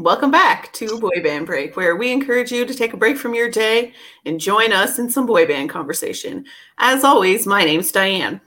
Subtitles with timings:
[0.00, 3.34] Welcome back to Boy Band Break, where we encourage you to take a break from
[3.34, 3.92] your day
[4.24, 6.46] and join us in some boy band conversation.
[6.78, 8.40] As always, my name's Diane.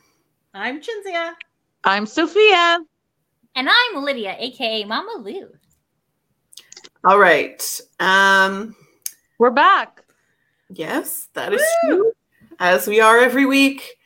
[0.56, 1.34] I'm Chinzia.
[1.84, 2.80] I'm Sophia.
[3.54, 5.48] And I'm Lydia, aka Mama Lou.
[7.04, 7.80] All right.
[8.00, 8.76] Um
[9.38, 10.04] We're back.
[10.72, 12.14] yes, that is true.
[12.58, 14.00] As we are every week,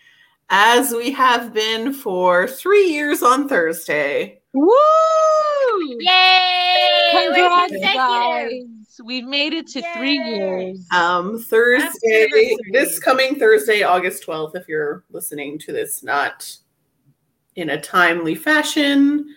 [0.49, 4.36] as we have been for 3 years on Thursday.
[4.53, 4.69] Woo!
[5.99, 7.11] Yay!
[7.13, 7.93] We're Congrats, consecutive.
[7.95, 8.63] guys.
[9.03, 10.85] We've made it to three years.
[10.95, 12.57] Um Thursday anniversary.
[12.71, 16.51] this coming Thursday, August 12th if you're listening to this not
[17.55, 19.35] in a timely fashion,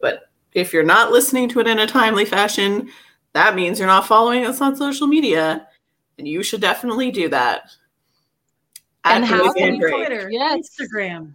[0.00, 2.88] but if you're not listening to it in a timely fashion,
[3.32, 5.66] that means you're not following us on social media,
[6.18, 7.70] and you should definitely do that.
[9.04, 9.94] And how Boy can you Break.
[9.94, 10.68] Twitter, Yes.
[10.80, 11.32] Instagram,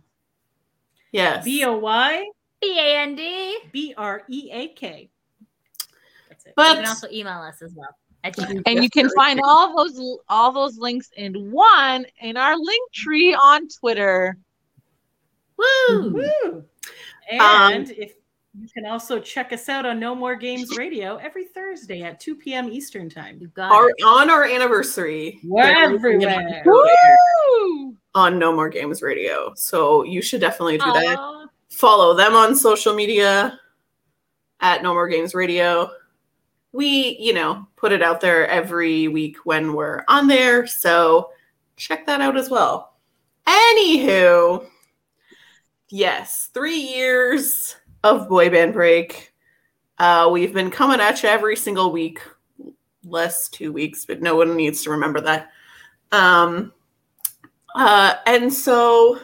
[1.12, 1.44] Yes.
[1.44, 2.26] B O Y
[2.66, 3.58] B A N D.
[3.72, 5.10] B R E A K.
[6.30, 6.54] That's it.
[6.56, 7.96] But you can also email us as well.
[8.66, 13.36] And you can find all those all those links in one in our link tree
[13.36, 14.36] on Twitter.
[15.58, 16.10] woo!
[16.10, 16.66] Woo!
[17.32, 18.14] Um, and if
[18.58, 22.36] you can also check us out on No More Games Radio every Thursday at 2
[22.36, 22.70] p.m.
[22.70, 23.38] Eastern Time.
[23.40, 26.64] You got Our, on our anniversary, We're there will be an everywhere.
[26.66, 27.98] Woo!
[28.16, 29.54] on No More Games Radio.
[29.56, 31.45] So you should definitely do that.
[31.70, 33.60] Follow them on social media
[34.60, 35.90] at No More Games Radio.
[36.72, 40.68] We, you know, put it out there every week when we're on there.
[40.68, 41.32] So
[41.78, 42.96] check that out as well.
[43.48, 44.66] Anywho,
[45.90, 49.34] yes, three years of boy band break.
[49.98, 52.20] Uh, we've been coming at you every single week,
[53.04, 55.50] less two weeks, but no one needs to remember that.
[56.12, 56.74] Um,
[57.76, 59.20] uh, and so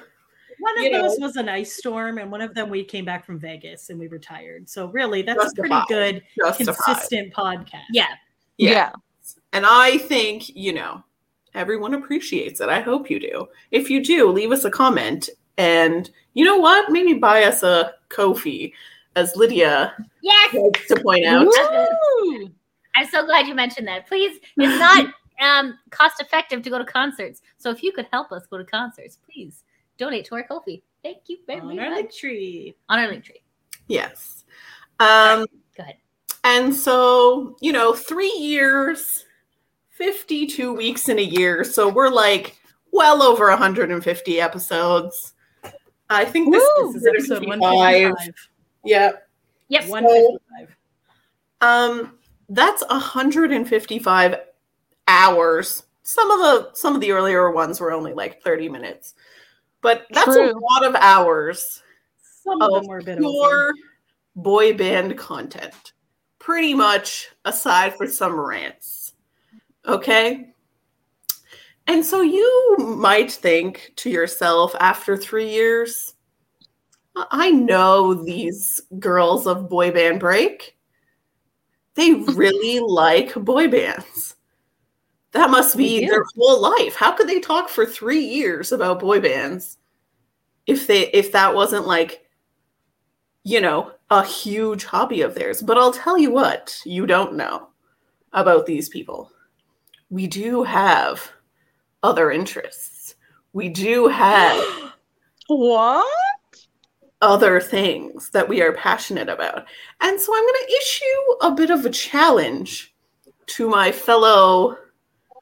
[0.62, 1.02] One of You know.
[1.10, 4.00] those was an ice storm, and one of them we came back from Vegas and
[4.00, 4.70] we retired.
[4.70, 6.76] So really, that's a pretty good, justified.
[6.86, 7.84] consistent podcast.
[7.92, 8.08] Yeah.
[8.58, 8.92] Yeah.
[9.54, 11.04] And I think, you know,
[11.56, 12.70] everyone appreciates it.
[12.70, 13.48] I hope you do.
[13.72, 15.30] If you do, leave us a comment.
[15.58, 16.92] And you know what?
[16.92, 18.72] Maybe buy us a Ko-fi,
[19.16, 20.54] as Lydia Yes.
[20.54, 21.46] likes to point out.
[21.48, 22.50] Woo!
[22.96, 24.08] I'm so glad you mentioned that.
[24.08, 27.42] Please, it's not um, cost effective to go to concerts.
[27.58, 29.64] So if you could help us go to concerts, please
[29.98, 30.82] donate to our Ko-fi.
[31.04, 32.76] Thank you very On our link tree.
[32.90, 33.42] On our link tree.
[33.88, 34.44] Yes.
[35.00, 35.96] Um, Go ahead.
[36.44, 39.26] and so, you know, three years,
[39.90, 41.64] 52 weeks in a year.
[41.64, 42.58] So we're like
[42.92, 45.34] well over 150 episodes.
[46.10, 46.94] I think this, Woo!
[46.94, 48.12] This is episode 155.
[48.12, 48.34] 155.
[48.84, 49.12] Yeah.
[49.70, 49.88] Yep.
[49.88, 50.76] 155.
[51.62, 52.18] Um,
[52.50, 54.36] that's 155
[55.08, 55.84] hours.
[56.04, 59.14] Some of the some of the earlier ones were only like 30 minutes.
[59.82, 61.82] But that's a lot of hours
[62.44, 63.30] Some of of them were a bit over.
[63.50, 63.74] pure
[64.36, 65.94] boy band content.
[66.40, 69.14] Pretty much aside for some rants.
[69.88, 70.54] Okay?
[71.88, 76.14] And so you might think to yourself after 3 years,
[77.16, 80.78] "I- I know these girls of boy band break.
[81.96, 84.36] They really like boy bands.
[85.34, 86.96] That must be their whole life.
[86.96, 89.78] How could they talk for 3 years about boy bands
[90.68, 92.26] if they if that wasn't like
[93.44, 95.62] you know, a huge hobby of theirs.
[95.62, 97.70] But I'll tell you what, you don't know
[98.34, 99.32] about these people.
[100.10, 101.32] We do have
[102.04, 103.16] other interests.
[103.54, 104.64] We do have
[105.48, 106.08] What?
[107.22, 109.66] other things that we are passionate about.
[110.00, 112.96] And so I'm going to issue a bit of a challenge
[113.48, 114.78] to my fellow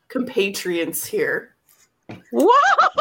[0.09, 1.55] compatriots here.
[2.31, 2.91] What?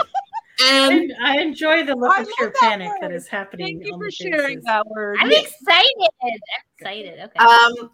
[0.64, 2.98] And And I enjoy the look I of love pure panic word.
[3.00, 3.66] that is happening.
[3.78, 4.64] Thank you on for the sharing faces.
[4.66, 5.18] that word.
[5.20, 6.10] I'm excited.
[6.22, 6.30] I'm
[6.78, 7.18] excited.
[7.20, 7.38] Okay.
[7.38, 7.90] um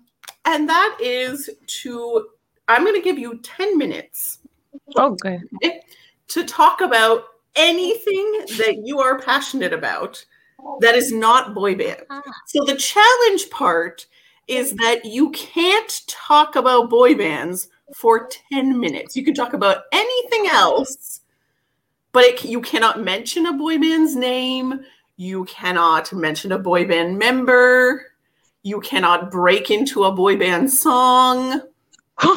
[0.47, 1.51] and that is
[1.83, 2.29] to
[2.69, 4.39] I'm going to give you 10 minutes
[4.97, 5.39] Okay.
[6.29, 7.25] to talk about
[7.57, 10.25] anything that you are passionate about
[10.81, 12.01] that is not boy band.
[12.09, 12.23] Ah.
[12.47, 14.07] So the challenge part
[14.49, 19.17] is that you can't talk about boy bands for 10 minutes.
[19.17, 21.21] You can talk about anything else,
[22.13, 24.81] but it, you cannot mention a boy band's name.
[25.17, 28.07] You cannot mention a boy band member.
[28.63, 31.63] You cannot break into a boy band song.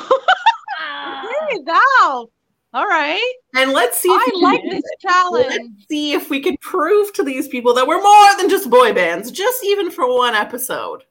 [1.50, 2.30] Hey, thou.
[2.74, 3.33] All right.
[3.56, 5.00] And let's see if I like this it.
[5.00, 5.48] challenge.
[5.50, 8.94] Let's see if we can prove to these people that we're more than just boy
[8.94, 11.04] bands, just even for one episode.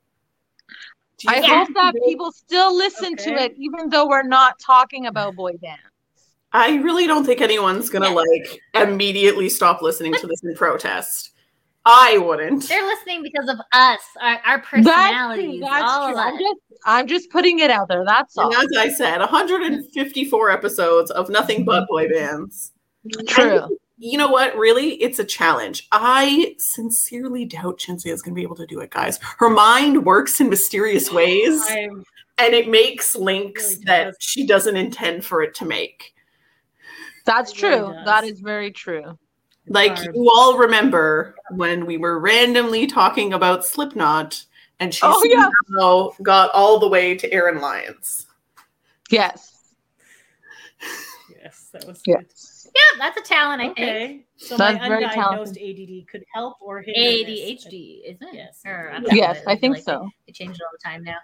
[1.18, 2.08] Do I think hope that can do it?
[2.08, 5.82] people still listen to it, even though we're not talking about boy bands.
[6.52, 8.14] I really don't think anyone's gonna Yeah.
[8.14, 11.32] like immediately stop listening to this in protest.
[11.88, 12.68] I wouldn't.
[12.68, 15.60] They're listening because of us, our, our personalities.
[15.60, 16.18] That's all true.
[16.18, 18.04] of I'm just, I'm just putting it out there.
[18.04, 18.52] That's all.
[18.52, 22.72] And as I said, 154 episodes of nothing but boy bands.
[23.28, 23.78] True.
[23.98, 24.54] You know what?
[24.56, 25.88] Really, it's a challenge.
[25.90, 29.18] I sincerely doubt Chinzia is going to be able to do it, guys.
[29.38, 32.04] Her mind works in mysterious ways, I'm
[32.38, 34.16] and it makes links Really that does.
[34.20, 36.12] she doesn't intend for it to make.
[37.24, 37.92] That's It true.
[37.94, 38.04] does.
[38.04, 39.18] that is very true.
[39.68, 40.14] Like hard.
[40.14, 44.44] you all remember when we were randomly talking about Slipknot,
[44.78, 45.48] and she Oh, yeah.
[45.68, 48.26] somehow got all the way to Aaron Lines.
[49.10, 49.72] Yes.
[51.30, 52.45] yes, that was Yes.
[52.76, 53.76] Yeah, that's a talent, I good.
[53.76, 54.26] think.
[54.36, 55.56] So That's my undiagnosed.
[55.56, 57.00] ADD could help or hinder
[57.30, 57.64] this.
[57.64, 58.34] ADHD, isn't it?
[58.34, 58.60] Yes.
[58.66, 58.92] Or, Yeah.
[58.92, 60.00] don't know, Yes, I think like so.
[60.02, 61.16] They, they change it all the time now.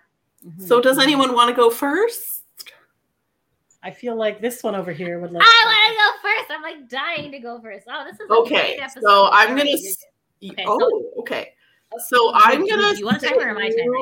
[0.46, 0.66] Mhm.
[0.66, 2.42] So, does anyone want to go first?
[3.82, 5.42] I feel like this one over here would like.
[5.44, 6.50] I want to go first.
[6.50, 7.86] I'm like dying to go first.
[7.90, 9.70] Oh, this is Okay, great so I'm gonna.
[9.70, 10.04] s-
[10.44, 11.52] Okay, oh, so- okay.
[12.08, 12.94] So I'm Do gonna.
[12.98, 13.96] you want a timer or my timer?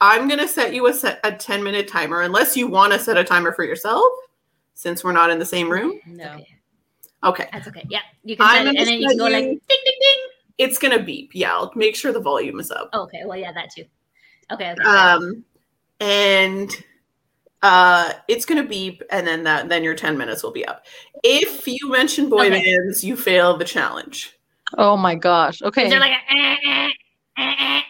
[0.00, 3.16] I'm gonna set you a set a 10 minute timer, unless you want to set
[3.16, 4.04] a timer for yourself,
[4.74, 6.00] since we're not in the same room.
[6.06, 6.32] No.
[6.34, 6.56] Okay.
[7.24, 7.84] Okay, That's okay.
[7.88, 10.16] Yeah, you can I'm set it, and then you can go like ding, ding, ding.
[10.58, 11.30] it's gonna beep.
[11.34, 12.90] Yeah, I'll make sure the volume is up.
[12.92, 13.84] Oh, okay, well, yeah, that too.
[14.52, 14.82] Okay, okay.
[14.82, 15.44] Um,
[16.00, 16.70] and
[17.62, 20.84] uh, it's gonna beep, and then that then your 10 minutes will be up.
[21.22, 22.62] If you mention boy Okay.
[22.62, 24.32] bands, you fail the challenge.
[24.76, 25.62] Oh my gosh.
[25.62, 25.88] Okay.
[25.88, 26.88] They're like a eh, eh,
[27.38, 27.80] eh, eh?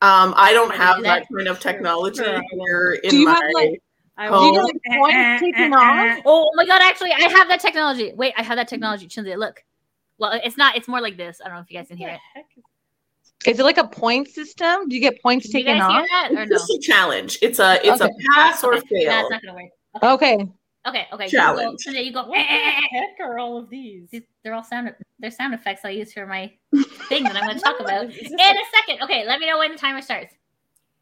[0.00, 1.36] Um, I don't have do that that?
[1.36, 2.42] kind of technology sure.
[2.50, 3.32] here in Do you my.
[3.34, 3.81] have, like-
[4.16, 4.38] I Oh.
[4.40, 6.18] Do you will- get like points taken off?
[6.26, 8.12] Oh my god, actually, I have that technology.
[8.14, 9.06] Wait, I have that technology.
[9.08, 9.64] Chinzia, look.
[10.18, 11.40] Well, it's not, it's more like this.
[11.42, 12.20] I don't know if you guys can hear it.
[12.34, 12.46] Heck,
[13.46, 14.88] Is it like a point system?
[14.88, 16.06] Do you get points Do you taken guys hear off?
[16.10, 17.38] that or It's just a challenge.
[17.42, 18.10] It's a it's Okay.
[18.12, 19.10] a pass or Okay, fail.
[19.10, 20.12] That's not gonna work.
[20.20, 20.46] Okay.
[20.86, 21.28] Okay, okay.
[21.28, 21.78] Challenge.
[21.80, 22.26] So you go.
[22.26, 23.00] What eh, the eh, eh, eh.
[23.00, 24.08] heck are all of these?
[24.10, 24.94] These- They're all sound.
[25.20, 26.52] They're sound effects I use for my
[27.08, 29.02] thing that I'm going to talk about in a- a second.
[29.02, 30.34] Okay, let me know when the timer starts.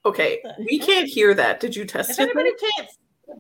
[0.05, 1.61] Okay, we can't hear that.
[1.61, 2.23] Did you test If it?
[2.23, 2.88] anybody can't.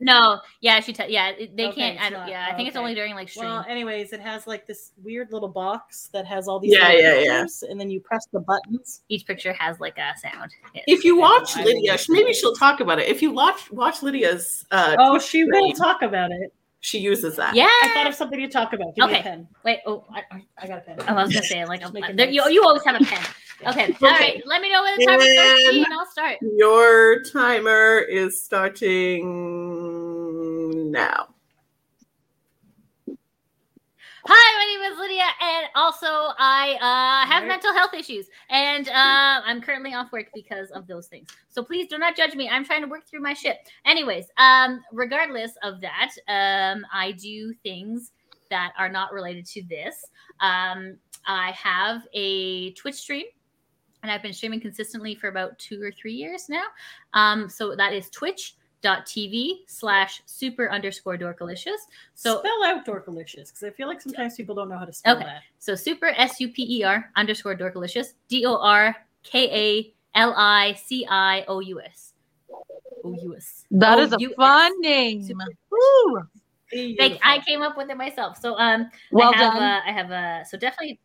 [0.00, 0.92] No, yeah, she.
[0.92, 2.00] T- yeah, they Okay, can't.
[2.00, 2.20] I don't.
[2.20, 3.46] not- Yeah, I think it's only during like stream.
[3.46, 7.00] Well, anyways, it has like this weird little box that has all these Yeah, little
[7.00, 7.40] yeah, yeah.
[7.42, 9.02] pictures, and then you press the buttons.
[9.08, 10.52] Each picture has like a sound.
[10.76, 10.84] Yes.
[10.86, 13.08] If you watch Lydia, look maybe she'll talk about it.
[13.08, 16.52] If you watch watch Lydia's, uh, Oh, she will talk about it.
[16.78, 17.56] she uses that.
[17.56, 17.64] yeah.
[17.82, 18.94] I thought of something to talk about.
[18.94, 19.20] Give me Okay.
[19.20, 19.48] a pen.
[19.64, 19.80] Wait.
[19.86, 21.00] Oh, I, I, I got a pen.
[21.08, 23.22] I was gonna say like Just there, you, you always have a pen.
[23.66, 23.94] Okay.
[24.02, 24.42] All right.
[24.46, 26.38] Let me know when the timer starts, And- and I'll start.
[26.56, 29.20] Your timer is starting
[30.90, 31.28] now.
[34.26, 36.06] Hi, my name is Lydia, and also
[36.38, 37.48] I uh, have Right.
[37.48, 38.92] mental health issues, and uh,
[39.44, 41.28] I'm currently off work because of those things.
[41.48, 42.48] So please do not judge me.
[42.48, 43.56] I'm trying to work through my shit.
[43.86, 48.12] Anyways, um, regardless of that, um, I do things
[48.50, 49.96] that are not related to this.
[50.40, 53.24] Um, I have a Twitch stream.
[54.02, 56.64] And I've been streaming consistently for about two or three years now.
[57.12, 61.76] Um, so that is twitch.tv slash super underscore dorkalicious.
[62.14, 65.16] So spell out Dorkalicious because I feel like sometimes people don't know how to spell
[65.16, 65.24] Okay.
[65.26, 65.42] that.
[65.58, 69.94] So super S U P E R underscore dorkalicious D O R K A
[74.34, 75.22] fun name.
[75.22, 76.28] Super-
[76.98, 78.38] Like I came up with it myself.
[78.38, 79.62] So um Well I have done.
[79.62, 81.00] uh, I have a so definitely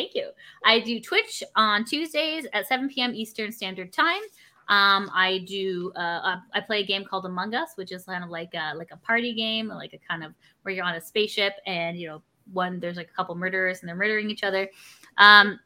[0.00, 0.30] thank you.
[0.64, 3.14] I do Twitch on Tuesdays at 7 p.m.
[3.14, 4.22] Eastern Standard Time.
[4.68, 8.30] Um, I do uh, I play a game called Among Us, which is kind of
[8.30, 10.32] like a, like a party game, like a kind of
[10.62, 12.22] where you're on a spaceship and you know
[12.52, 14.70] one there's like a couple murderers and they're murdering each other.
[15.18, 15.58] Um,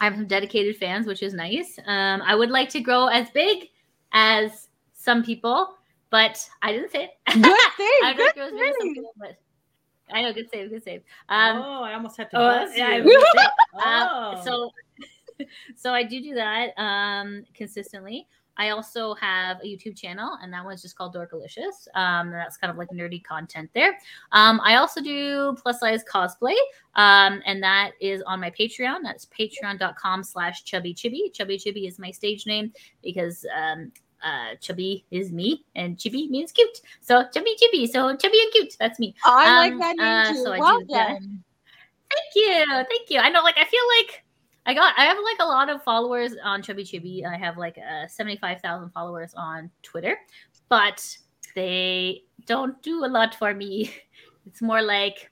[0.00, 1.78] I have some dedicated fans, which is nice.
[1.86, 3.68] Um, I would like to grow as big
[4.12, 5.76] as some people,
[6.10, 7.10] but I didn't say it.
[7.32, 7.98] Good thing.
[8.04, 9.36] I'd Good like to grow as big as some people, but
[10.12, 11.02] I know, good save, good save.
[11.28, 13.24] Um, oh, I almost had to Oh, yeah, was
[13.74, 13.80] Oh.
[13.80, 14.70] uh, so
[15.76, 18.26] so I do do that um, consistently.
[18.56, 21.88] I also have a YouTube channel, and that one's just called Dorkalicious.
[21.94, 23.98] Um, that's kind of like nerdy content there.
[24.32, 26.54] Um, I also do plus size cosplay,
[26.94, 28.98] um, and that is on my Patreon.
[29.02, 31.32] That's patreon.com slash chubby chibi.
[31.32, 33.90] Chubby chibi is my stage name because um,
[34.22, 36.80] uh, chubby is me, and chibi means cute.
[37.00, 37.88] So chubby chibi.
[37.88, 38.76] So chubby and cute.
[38.78, 39.14] That's me.
[39.24, 40.44] I Um, like that name uh, too.
[40.44, 41.08] so I well do that.
[41.20, 41.44] done.
[42.10, 43.18] Thank you, thank you.
[43.20, 44.22] I know, like, I feel like
[44.66, 47.24] I got, I have like a lot of followers on Chubby Chibi.
[47.24, 50.16] I have like uh, seventy-five thousand followers on Twitter,
[50.68, 51.16] but
[51.54, 53.92] they don't do a lot for me.
[54.44, 55.30] It's more like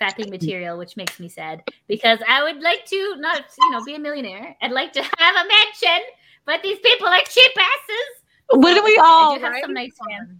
[0.00, 3.94] fapping material, which makes me sad because I would like to not, you know, be
[3.94, 4.56] a millionaire.
[4.62, 6.00] I'd like to have a mansion,
[6.44, 8.22] but these people are cheap asses.
[8.52, 9.32] Wouldn't we all?
[9.32, 9.62] I do have right?
[9.62, 10.38] some nice fans.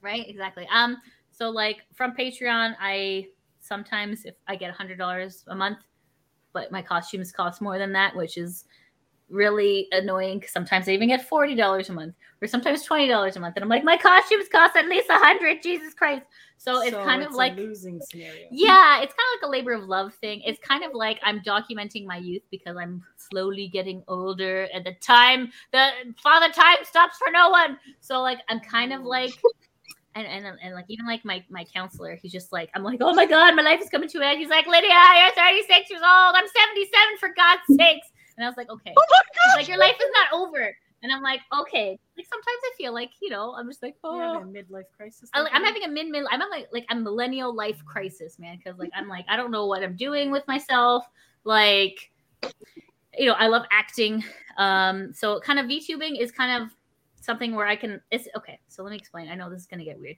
[0.00, 0.66] Right, exactly.
[0.72, 0.96] Um,
[1.30, 3.28] so like from Patreon, I
[3.60, 5.78] sometimes if I get a hundred dollars a month,
[6.52, 8.64] but my costumes cost more than that, which is
[9.28, 13.36] really annoying because sometimes I even get forty dollars a month or sometimes twenty dollars
[13.36, 15.62] a month, and I'm like, my costumes cost at least a hundred.
[15.62, 16.22] Jesus Christ!
[16.62, 18.46] So it's kind of like losing scenario.
[18.52, 20.42] yeah, it's kind of like a labor of love thing.
[20.46, 24.92] It's kind of like I'm documenting my youth because I'm slowly getting older, and the
[25.00, 25.88] time, the
[26.22, 27.78] father time stops for no one.
[28.00, 29.06] So like I'm kind of mm.
[29.06, 29.32] like.
[30.14, 33.14] And, and and like even like my my counselor, he's just like I'm like, oh
[33.14, 34.38] my god, my life is coming to an end.
[34.38, 36.36] He's like, Lydia, you're 36 years old.
[36.36, 38.08] I'm 77 for God's sakes.
[38.36, 38.92] And I was like, okay.
[38.94, 39.02] Oh
[39.46, 40.76] He's like your life is not over.
[41.02, 41.98] And I'm like, okay.
[42.16, 44.84] Like sometimes I feel like you know I'm just like, You're oh, having a midlife
[44.96, 45.30] crisis.
[45.34, 46.24] I, like I'm having a mid mid.
[46.30, 48.58] I'm like like a millennial life crisis, man.
[48.58, 51.06] Because like I'm like I don't know what I'm doing with myself.
[51.44, 52.10] Like,
[53.18, 54.24] you know, I love acting.
[54.58, 56.70] Um, so kind of VTubing is kind of
[57.20, 58.00] something where I can.
[58.10, 58.60] It's okay.
[58.68, 59.28] So let me explain.
[59.28, 60.16] I know this is gonna get weird.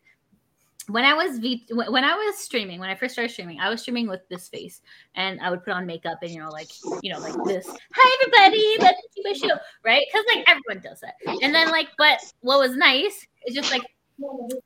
[0.88, 3.80] When I was v, when I was streaming, when I first started streaming, I was
[3.80, 4.82] streaming with this face,
[5.14, 6.68] and I would put on makeup and you know, like
[7.02, 7.66] you know, like this.
[7.94, 10.04] Hi everybody, welcome to my show, right?
[10.12, 11.14] Because like everyone does that.
[11.42, 13.82] And then like, but what was nice is just like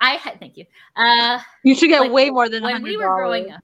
[0.00, 0.40] I had.
[0.40, 0.64] Thank you.
[0.96, 3.60] Uh, You should get Like, way more than when we were growing up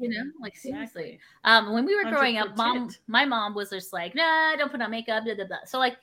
[0.00, 3.92] you know like seriously um when we were growing up mom my mom was just
[3.92, 5.56] like nah don't put on makeup blah, blah, blah.
[5.66, 5.96] so like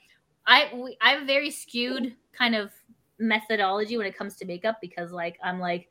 [0.46, 2.70] i we, i have a very skewed kind of
[3.18, 5.88] methodology when it comes to makeup because like i'm like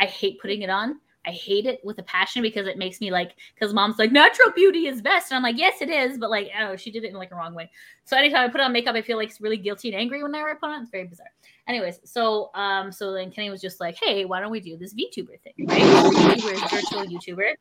[0.00, 1.00] i hate putting it on.
[1.26, 4.50] I hate it with a passion because it makes me like because mom's like natural
[4.50, 5.30] beauty is best.
[5.30, 6.18] And i'm like yes it is.
[6.18, 7.70] But like oh she did it in like a wrong way.
[8.04, 10.50] So anytime i put on makeup i feel like it's really guilty and angry whenever
[10.50, 10.82] i put on it.
[10.82, 11.32] it's very bizarre.
[11.66, 14.94] Anyways so um so then kenny was just like hey why don't we do this
[14.94, 15.80] vtuber thing right?
[15.80, 17.54] Vtuber virtual youtuber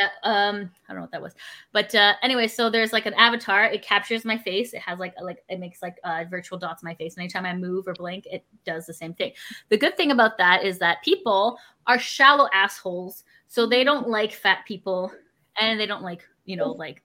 [0.00, 1.34] uh, um i don't know what that was.
[1.72, 3.64] But uh anyway so there's like an avatar.
[3.64, 4.72] It captures my face.
[4.74, 7.14] It has like like it makes like uh virtual dots on my face.
[7.14, 9.32] And anytime i move or blink it does the same thing.
[9.68, 14.32] The good thing about that is that people are shallow assholes so they don't like
[14.32, 15.12] fat people
[15.60, 17.02] and they don't like you know like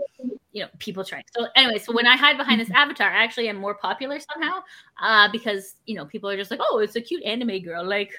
[0.51, 1.24] you know people trying.
[1.36, 4.60] So anyway so when i hide behind this avatar i actually am more popular somehow
[5.01, 8.13] uh because you know people are just like oh it's a cute anime girl like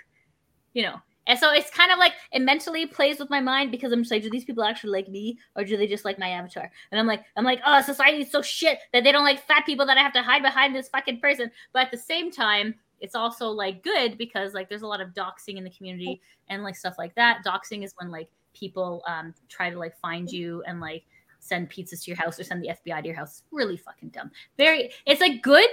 [0.75, 3.93] you know and so it's kind of like it mentally plays with my mind because
[3.93, 6.31] i'm just like do these people actually like me or do they just like my
[6.31, 9.45] avatar and i'm like i'm like oh society is so shit that they don't like
[9.47, 12.31] fat people that i have to hide behind this fucking person but at the same
[12.31, 16.21] time it's also like good because like there's a lot of doxing in the community
[16.49, 20.31] and like stuff like that doxing is when like people um try to like find
[20.31, 21.05] you and like
[21.43, 23.41] send pizzas to your house or send the FBI to your house.
[23.41, 24.31] It's really fucking dumb.
[24.57, 25.69] Very it's like good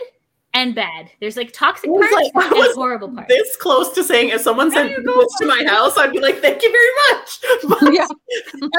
[0.59, 1.09] and bad.
[1.19, 3.27] There's like toxic parts like- and was horrible parts.
[3.29, 5.25] This close to saying if someone sent you go.
[5.39, 7.29] to my house, I'd be like, "Thank you very much."
[7.81, 8.07] But Yeah.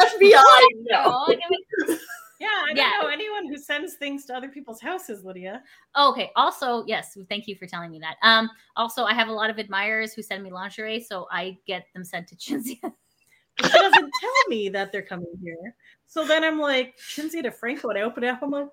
[0.09, 0.43] FBI,
[0.91, 1.03] no.
[1.05, 1.37] No, I
[1.89, 1.99] mean-
[2.41, 2.93] Yeah, I don't Yeah.
[3.03, 5.63] know anyone who sends things to other people's houses, Lydia.
[5.95, 6.31] oh, okay.
[6.37, 8.17] Also, yes, thank you for telling me that.
[8.23, 11.85] Um, also I have a lot of admirers who send me lingerie, so I get
[11.95, 12.93] them sent to Chinzia.
[13.63, 15.75] She doesn't tell me that they're coming here.
[16.07, 18.41] So then I'm like, Shinzi to Franco, and I open it up.
[18.43, 18.69] I'm like,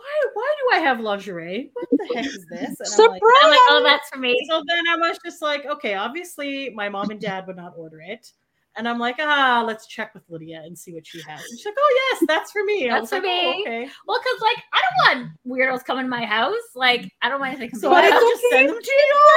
[0.00, 0.30] why?
[0.34, 1.70] Why do I have lingerie?
[1.74, 2.60] What the heck is this?
[2.60, 3.40] And I'm like, Surprise!
[3.42, 4.46] I'm like, oh, that's for me.
[4.48, 8.00] so then I was just like, okay, obviously my mom and dad would not order
[8.00, 8.32] it.
[8.76, 11.40] And I'm like, ah, let's check with Lydia and see what she has.
[11.40, 12.88] And she's like, oh yes, that's for me.
[12.88, 13.60] I That's was for like, oh, me.
[13.66, 13.88] okay.
[14.06, 14.80] Well, because like I
[15.10, 16.54] don't want weirdos coming to my house.
[16.76, 18.22] Like I don't want if they come So to my I house.
[18.22, 18.92] just send them to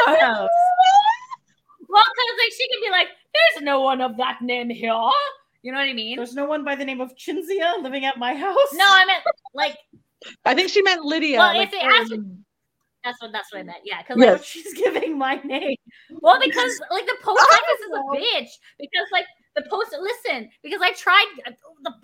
[0.07, 0.49] your house.
[1.89, 4.93] Well, because like she can be like, "There's no one of that name here."
[5.63, 6.17] You know what I mean?
[6.17, 8.57] There's no one by the name of Chinzia living at my house.
[8.73, 9.77] No, I meant like
[10.45, 11.37] I think she meant Lydia.
[11.37, 12.43] Well, like, if they ask- um,
[13.03, 13.79] that's what that's what I meant.
[13.83, 15.75] Yeah, because like, But she's giving my name.
[16.21, 18.49] well, because like the post office is a bitch.
[18.79, 19.25] Because like
[19.55, 21.25] the post, listen, because I tried,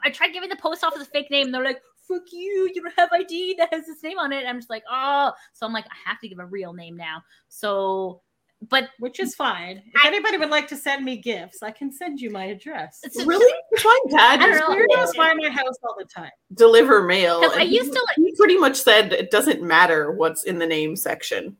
[0.04, 1.46] I tried giving the post office a fake name.
[1.48, 2.70] And they're like, "Fuck you!
[2.74, 5.66] You don't have ID that has this name on it." I'm just like, oh, so
[5.66, 7.24] I'm like, I have to give a real name now.
[7.48, 8.22] So,
[8.68, 9.82] but Which is fine.
[9.94, 13.00] If I- anybody would like to send me gifts, I can send you my address.
[13.04, 13.54] it's Really?
[13.72, 14.76] It's my dad I don't just know.
[14.76, 16.32] Weirdos by my house all the time.
[16.54, 17.40] deliver mail.
[17.42, 20.60] Because I and he- to, like- He pretty much said it doesn't matter what's in
[20.60, 21.56] the name section.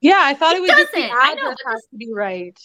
[0.00, 1.16] yeah, I thought it, It was just the doesn't.
[1.20, 2.58] I know, address but has to be right.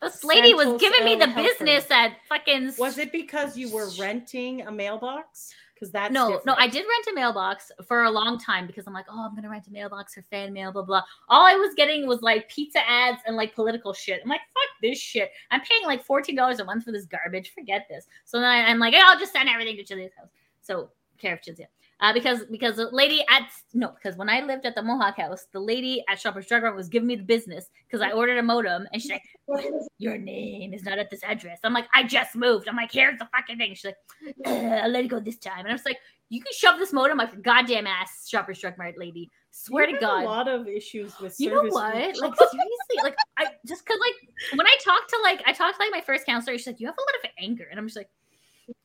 [0.00, 1.48] this lady was giving me the Helper.
[1.48, 2.74] business at fucking.
[2.78, 5.54] Was it because you were renting a mailbox?
[5.82, 6.46] Because that's no, different.
[6.46, 9.34] no, I did rent a mailbox for a long time because I'm like, oh, I'm
[9.34, 11.02] gonna rent a mailbox for fan mail, blah blah.
[11.28, 14.20] All I was getting was like pizza ads and like political shit.
[14.22, 15.32] I'm like, fuck this shit.
[15.50, 17.52] I'm paying like fourteen dollars a month for this garbage.
[17.52, 18.06] Forget this.
[18.26, 20.28] So then I, am like, I'll just send everything to Chili's house.
[20.60, 21.66] So care of Chinzia.
[22.02, 25.46] Uh, because because the lady at no because when I lived at the Mohawk house,
[25.52, 28.42] the lady at Shoppers Drug Mart was giving me the business because I ordered a
[28.42, 29.22] modem and she's like,
[29.98, 31.60] your name is not at this address.
[31.62, 32.68] I'm like, I just moved.
[32.68, 33.74] I'm like, here's the fucking thing.
[33.74, 33.96] She's like,
[34.44, 35.60] "Uh, I'll let it go this time.
[35.60, 38.76] And I was like, you can shove this modem up your goddamn ass, Shoppers Drug
[38.78, 39.30] Mart lady.
[39.52, 40.24] Swear You to God.
[40.24, 41.94] a lot of issues with You know what?
[41.94, 45.82] Like seriously, like I just cause like when I talk to like I talked to
[45.84, 47.68] like my first counselor, she's like, You have a lot of anger.
[47.70, 48.08] And I'm just like,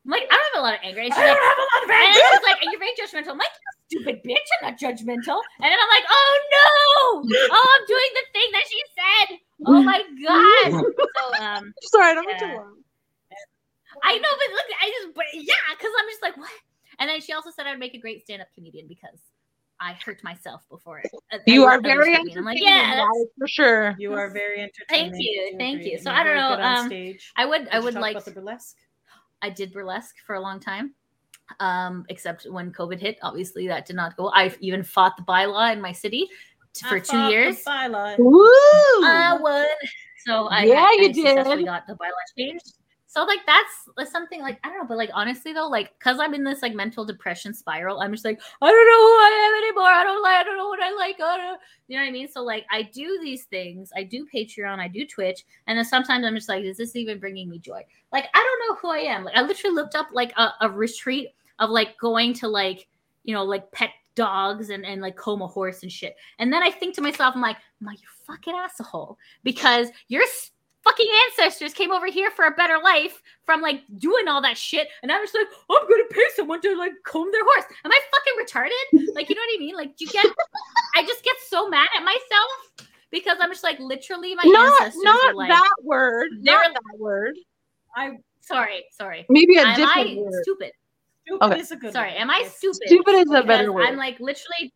[0.05, 0.99] I'm like, I don't have a lot of anger.
[1.01, 2.19] And she's I like, don't have a lot of and anger.
[2.19, 3.31] she's like, You're very judgmental.
[3.31, 3.47] I'm like,
[3.89, 5.39] you stupid bitch, I'm not judgmental.
[5.59, 7.37] And then I'm like, Oh no!
[7.51, 9.37] Oh, I'm doing the thing that she said.
[9.65, 10.83] Oh my god.
[11.37, 12.67] So um Sorry, I don't mean to laugh.
[14.03, 16.49] I know, but look, I just but yeah, because I'm just like, what?
[16.99, 19.19] And then she also said I'd make a great stand-up comedian because
[19.79, 21.03] I hurt myself before.
[21.31, 22.31] uh, You I- are very hurt me.
[22.31, 23.95] And I'm like, yeah, that's- that is for sure.
[23.99, 25.11] You are very entertaining.
[25.11, 25.91] Thank you, thank agree.
[25.93, 25.99] you.
[25.99, 27.31] So I don't know, um, stage.
[27.35, 28.11] I would, Did I would like.
[28.15, 28.77] about the burlesque.
[29.43, 30.95] I did burlesque for a long time.
[31.59, 34.29] Um, except when COVID hit, obviously that did not go.
[34.33, 36.27] I even fought the bylaw in my city
[36.73, 37.63] t- for I two fought the years.
[37.63, 38.17] bylaw.
[38.19, 39.05] Woo!
[39.05, 39.65] I won.
[40.25, 41.65] So I, Yeah, I, you I successfully did.
[41.65, 42.73] got the bylaw changed.
[43.09, 46.33] So like that's something like I don't know, but like honestly though, like because I'm
[46.33, 49.63] in this like mental depression spiral, I'm just like I don't know who I am
[49.63, 49.87] anymore.
[49.87, 50.35] I don't like.
[50.35, 51.15] I don't know what I like.
[51.21, 52.27] I don't, you know what I mean?
[52.27, 53.91] So like I do these things.
[53.95, 54.79] I do Patreon.
[54.79, 57.81] I do Twitch, and then sometimes I'm just like, is this even bringing me joy?
[58.11, 59.23] Like I don't know who I am.
[59.23, 62.87] Like I literally looked up like a, a retreat of like going to like
[63.23, 66.17] you know like pet dogs and and like comb a horse and shit.
[66.39, 70.51] And then I think to myself, I'm like, my you fucking asshole, because your s-
[70.87, 74.87] fucking ancestors came over here for a better life from like doing all that shit,
[75.03, 77.65] and I'm just like, I'm gonna pay someone to like comb their horse.
[77.85, 78.33] Am I fucking
[78.71, 79.15] retarded?
[79.15, 79.75] Like, you know what I mean?
[79.75, 80.25] Like, you get,
[80.95, 85.03] I just get so mad at myself because I'm just like, literally, my not ancestors
[85.03, 86.29] not were like, that word.
[86.41, 87.35] They were- Not that word.
[87.95, 89.25] I sorry, sorry.
[89.29, 90.33] Maybe a Am different I word.
[90.43, 90.71] stupid?
[91.25, 91.59] stupid Okay.
[91.59, 91.93] is a good.
[91.93, 92.17] Sorry, word.
[92.21, 92.79] am I stupid?
[92.85, 93.85] Stupid is a better word.
[93.87, 94.71] I'm like literally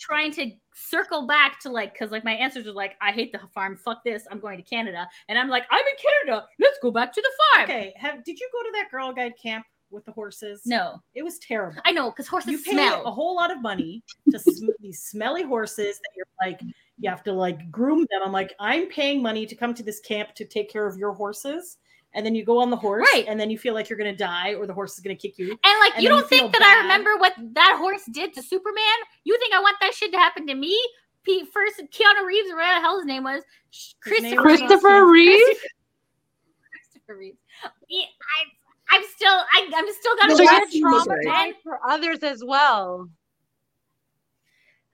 [0.00, 3.40] trying to circle back to like because like my answers are like I hate the
[3.54, 6.90] farm, fuck this, I'm going to Canada, and I'm like I'm in Canada, let's go
[6.90, 7.64] back to the farm.
[7.70, 10.62] Okay, have did you go to that Girl Guide camp with the horses?
[10.64, 11.80] No, it was terrible.
[11.84, 13.04] I know because horses you pay smell.
[13.04, 16.60] a whole lot of money to sm- these smelly horses that you're like
[16.98, 18.20] you have to like groom them.
[18.24, 21.12] I'm like I'm paying money to come to this camp to take care of your
[21.12, 21.78] horses,
[22.14, 23.24] and then you go on the horse, Right.
[23.28, 25.50] And then you feel like you're gonna die or the horse is gonna kick you.
[25.50, 26.78] And like And you don't feel think that bad.
[26.78, 28.82] I remember what that horse did to Superman?
[29.24, 30.78] You think I want that shit to happen to me?
[31.22, 33.42] Pete first Keanu Reeves or whatever the hell his name was.
[33.70, 35.56] Sh- His name Christopher was Christopher Reeve.
[36.72, 37.38] Christopher Reeves.
[37.88, 41.26] Yeah, I, I'm still I, I'm still gonna So last you're name was right.
[41.54, 43.08] traumatized for others as well.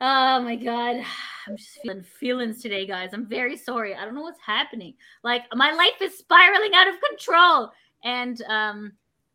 [0.00, 0.96] Oh my god.
[1.48, 3.10] I'm just feeling feelings today, guys.
[3.12, 3.94] I'm very sorry.
[3.94, 4.94] I don't know what's happening.
[5.22, 7.70] Like my life is spiraling out of control.
[8.04, 8.92] And um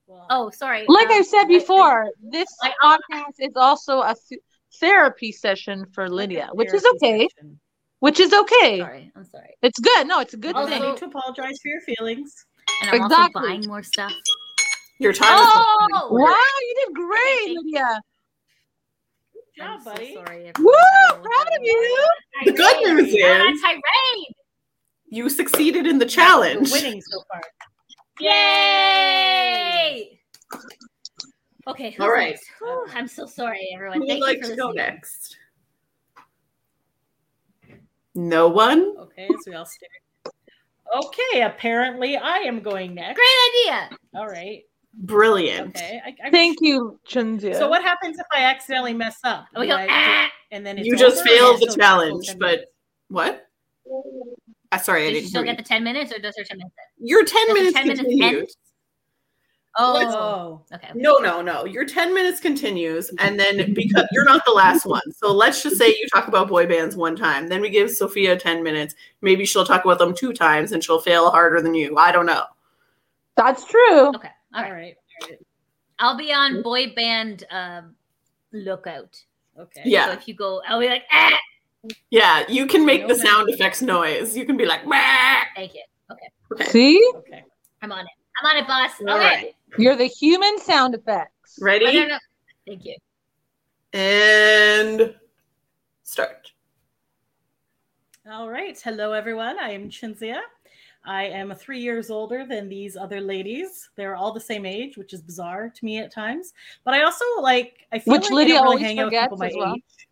[0.07, 0.85] Well, oh sorry.
[0.87, 4.41] Like um, I've said I before, this I- podcast is also a th-
[4.79, 7.27] therapy session for Lydia, which is okay.
[7.35, 7.59] session.
[7.99, 8.79] Which is okay.
[8.79, 9.55] sorry, I'm sorry.
[9.61, 10.07] It's good.
[10.07, 10.81] No, it's a good Also, thing.
[10.83, 12.45] I need to apologize for your feelings.
[12.81, 13.39] And I'm Exactly.
[13.41, 14.11] also buying more stuff.
[14.99, 16.07] Your time is Oh!
[16.11, 18.01] Wow, you did great, Lydia.
[19.61, 20.13] Good I'm job, so buddy.
[20.15, 20.43] sorry.
[20.43, 20.43] Woo!
[20.43, 21.65] I don't know what's Proud of happening.
[21.65, 22.07] you.
[22.45, 22.95] The good Tirade.
[22.95, 24.35] news I'm is- tirade.
[25.09, 26.71] you succeeded in the You're challenge.
[26.71, 27.41] winning so far.
[28.19, 30.19] Yay!
[31.67, 31.91] Okay.
[31.91, 32.31] who's All right.
[32.31, 32.45] next?
[32.59, 34.01] Whew, I'm so sorry, everyone.
[34.01, 34.85] Who would like you for to go listening.
[34.85, 35.37] next?
[38.15, 38.95] No one?
[38.99, 39.87] Okay, so we all stay.
[40.93, 43.15] Okay, apparently I am going next.
[43.15, 43.89] Great idea.
[44.15, 44.63] All right.
[44.93, 45.69] Brilliant.
[45.75, 46.01] Okay.
[46.05, 47.55] I, I, Thank you, Chunzia.
[47.55, 49.45] So what happens if I accidentally mess up?
[49.53, 49.75] And we go.
[49.75, 51.77] I- "Ah." and then it's You just over, or failed the still get full
[52.21, 52.73] challenge, but
[53.07, 53.47] what?
[54.73, 55.57] Uh, sorry, I Does she didn't still get you.
[55.57, 57.09] the 10 minutes or does her 10 minutes end?
[57.09, 58.39] Your 10 does minutes 10 minutes continues.
[58.41, 58.49] end?
[59.77, 60.89] Oh, Oh, okay.
[60.95, 61.63] No, no, no.
[61.65, 65.01] Your 10 minutes continues, and then because you're not the last one.
[65.13, 67.47] So let's just say you talk about boy bands one time.
[67.47, 68.95] Then we give Sophia 10 minutes.
[69.21, 71.97] Maybe she'll talk about them two times and she'll fail harder than you.
[71.97, 72.43] I don't know.
[73.37, 74.07] That's true.
[74.15, 74.29] Okay.
[74.53, 74.71] All all right.
[74.71, 74.95] right.
[75.23, 75.39] all right.
[75.99, 77.95] I'll be on boy band um,
[78.51, 79.21] lookout.
[79.59, 79.81] Okay.
[79.85, 80.07] Yeah.
[80.07, 81.37] So if you go, I'll be like, ah.
[82.09, 83.53] Yeah, you can make the sound no.
[83.53, 84.37] effects noise.
[84.37, 85.83] You can be like, "Bah!" Thank you.
[86.11, 86.65] okay.
[86.65, 87.11] See?
[87.15, 87.43] Okay.
[87.81, 88.11] I'm on it.
[88.39, 88.91] I'm on it, boss.
[89.01, 89.25] All okay.
[89.25, 89.55] right.
[89.77, 91.59] You're the human sound effects.
[91.61, 91.85] I Ready?
[91.85, 92.19] don't know.
[92.67, 92.95] Thank you.
[93.93, 95.15] And
[96.03, 96.51] start.
[98.29, 98.79] All right.
[98.79, 99.57] Hello, everyone.
[99.59, 100.39] I am Chinzia.
[101.03, 103.89] I am three years older than these other ladies.
[103.95, 106.53] They're all the same age, which is bizarre to me at times.
[106.83, 107.87] But I also like.
[107.91, 109.75] I feel Which like Lydia I don't really always hang out with people my well.
[109.75, 110.07] age.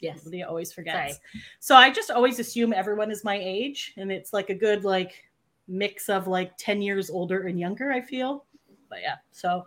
[0.00, 0.24] Yes.
[0.24, 1.20] Lydia always forgets.
[1.60, 5.24] So I just always assume everyone is my age, and it's like a good like
[5.68, 7.92] mix of like ten years older and younger.
[7.92, 8.46] I feel,
[8.88, 9.16] but yeah.
[9.30, 9.64] So,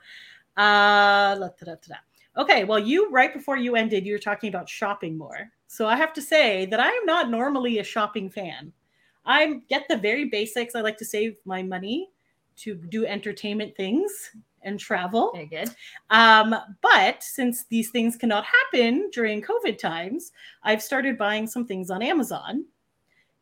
[0.58, 2.42] uh, la- da- da- da- da.
[2.42, 2.64] okay.
[2.66, 5.52] Well, you right before you ended, you were talking about shopping more.
[5.68, 8.74] So I have to say that I am not normally a shopping fan.
[9.26, 10.76] I get the very basics.
[10.76, 12.10] I like to save my money
[12.58, 15.32] to do entertainment things and travel.
[15.34, 15.70] Very good.
[16.10, 20.32] Um, but since these things cannot happen during COVID times,
[20.64, 22.66] I've started buying some things on Amazon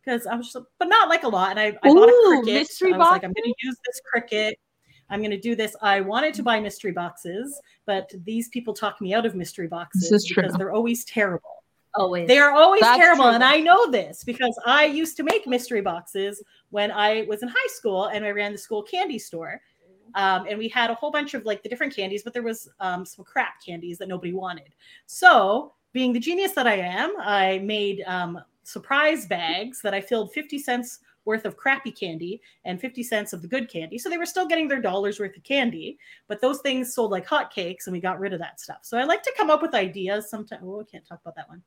[0.03, 1.51] because I was, just, but not like a lot.
[1.51, 2.53] And I, I bought a Ooh, Cricut.
[2.53, 4.53] mystery I was like, I'm going to use this Cricut.
[5.09, 5.75] I'm going to do this.
[5.81, 10.27] I wanted to buy mystery boxes, but these people talk me out of mystery boxes
[10.27, 10.57] because true.
[10.57, 11.52] they're always terrible.
[11.95, 12.27] Always.
[12.27, 13.25] They are always That's terrible.
[13.25, 13.33] true.
[13.33, 17.49] And I know this because I used to make mystery boxes when I was in
[17.49, 19.61] high school and I ran the school candy store.
[20.15, 22.69] Um, and we had a whole bunch of like the different candies, but there was
[22.79, 24.75] um, some crap candies that nobody wanted.
[25.05, 30.33] So, being the genius that I am, I made um, surprise bags that I filled
[30.33, 33.97] 50 cents worth of crappy candy and 50 cents of the good candy.
[33.97, 37.27] So they were still getting their dollars worth of candy, but those things sold like
[37.27, 38.79] hotcakes and we got rid of that stuff.
[38.81, 40.63] So I like to come up with ideas sometimes.
[40.65, 41.61] Oh, I can't talk about that one.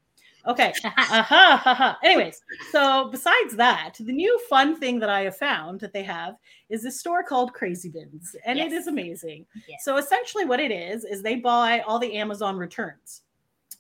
[0.47, 0.73] Okay.
[0.85, 1.99] Ha, ha.
[2.05, 2.41] Anyways,
[2.73, 6.37] so besides that, the new fun thing that I have found that they have
[6.69, 8.83] is this store called Crazy Bins, and it Yes.
[8.83, 9.47] is amazing.
[9.69, 9.85] Yes.
[9.85, 13.23] So essentially, what it is is they buy all the Amazon returns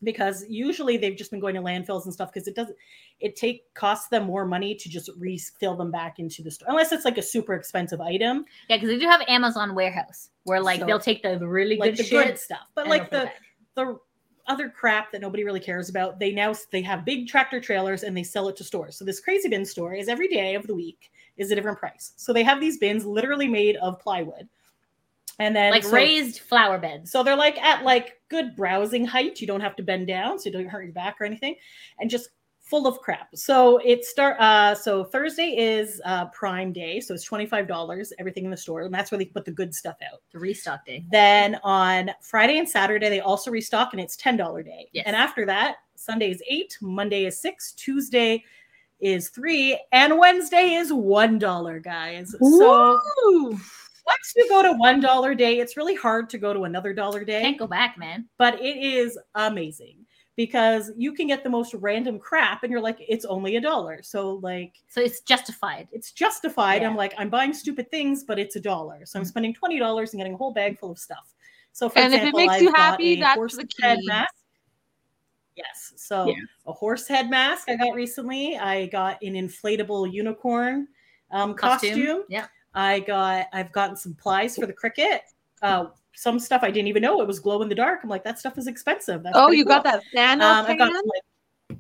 [0.03, 2.77] because usually they've just been going to landfills and stuff because it doesn't
[3.21, 6.93] it take costs them more money to just refill them back into the store unless
[6.93, 10.81] it's like a super expensive item yeah, because they do have Amazon warehouse where like
[10.81, 13.31] So- they'll take the really like good the good stuff but like the it
[13.75, 13.99] the
[14.49, 18.17] other crap that nobody really cares about they now they have big tractor trailers and
[18.17, 18.97] they sell it to stores.
[18.97, 22.13] So this crazy bin store is every day of the week is a different price.
[22.17, 24.49] So they have these bins literally made of plywood.
[25.39, 27.11] And then like so- raised flower beds.
[27.11, 29.41] so they're like at like good browsing height.
[29.41, 31.57] You don't have to bend down so you don't hurt your back or anything.
[31.99, 32.31] And just
[32.67, 37.27] full of crap so it start uh so thursday is uh prime day so it's
[37.29, 40.41] $25 everything in the store and that's where they put the good stuff out The
[40.41, 41.05] restock day.
[41.13, 44.89] then on Friday and Saturday, they also restock and it's $10 day.
[44.93, 45.05] Yes.
[45.07, 48.43] And after that, Sunday is eight, Monday is six, Tuesday
[48.99, 52.35] is three, and Wednesday is $1, guys.
[52.41, 52.89] So
[53.51, 57.43] once you go to $1 day, it's really hard to go to another dollar day,
[57.43, 58.27] Can't go back, man.
[58.39, 60.06] but it is amazing
[60.37, 64.03] because you can get the most random crap and you're like, it's only a dollar.
[64.03, 65.89] So, like, So it's justified.
[65.93, 66.83] it's justified.
[66.83, 66.89] Yeah.
[66.91, 69.07] I'm like, I'm buying stupid things, but it's a dollar.
[69.07, 69.29] So I'm Mhm.
[69.29, 71.35] spending twenty dollars and getting a whole bag full of stuff.
[71.73, 73.99] So for And if it example, makes I've you happy, a that's horse the head
[73.99, 74.07] key.
[74.07, 74.35] mask.
[75.57, 75.95] Yes.
[75.97, 76.35] So Yeah.
[76.67, 78.59] a horse head mask I got recently.
[78.59, 80.89] I got an inflatable unicorn
[81.31, 81.91] um, Costume.
[81.91, 82.23] costume.
[82.29, 82.47] Yeah.
[82.75, 85.23] I got I've gotten some plies for the cricket.
[85.63, 85.87] Uh,
[86.17, 88.01] some stuff I didn't even know it was glow in the dark.
[88.03, 89.23] I'm like, that stuff is expensive.
[89.23, 90.95] That's Oh, you got that stand Um, up I've got fan?
[90.97, 91.79] some, like,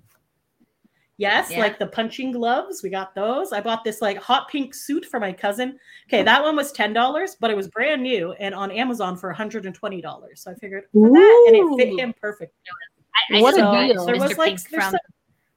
[1.16, 1.60] yes, Yeah.
[1.60, 2.82] like the punching gloves.
[2.82, 3.52] We got those.
[3.52, 5.78] I bought this like hot pink suit for my cousin.
[6.08, 9.32] Okay, that one was ten dollars, but it was brand new and on Amazon for
[9.32, 10.42] hundred and twenty dollars.
[10.42, 12.54] So I figured for that, and it fit him perfect.
[13.32, 14.04] I, I What a deal.
[14.04, 14.06] Mr.
[14.06, 15.00] There was, like, from some-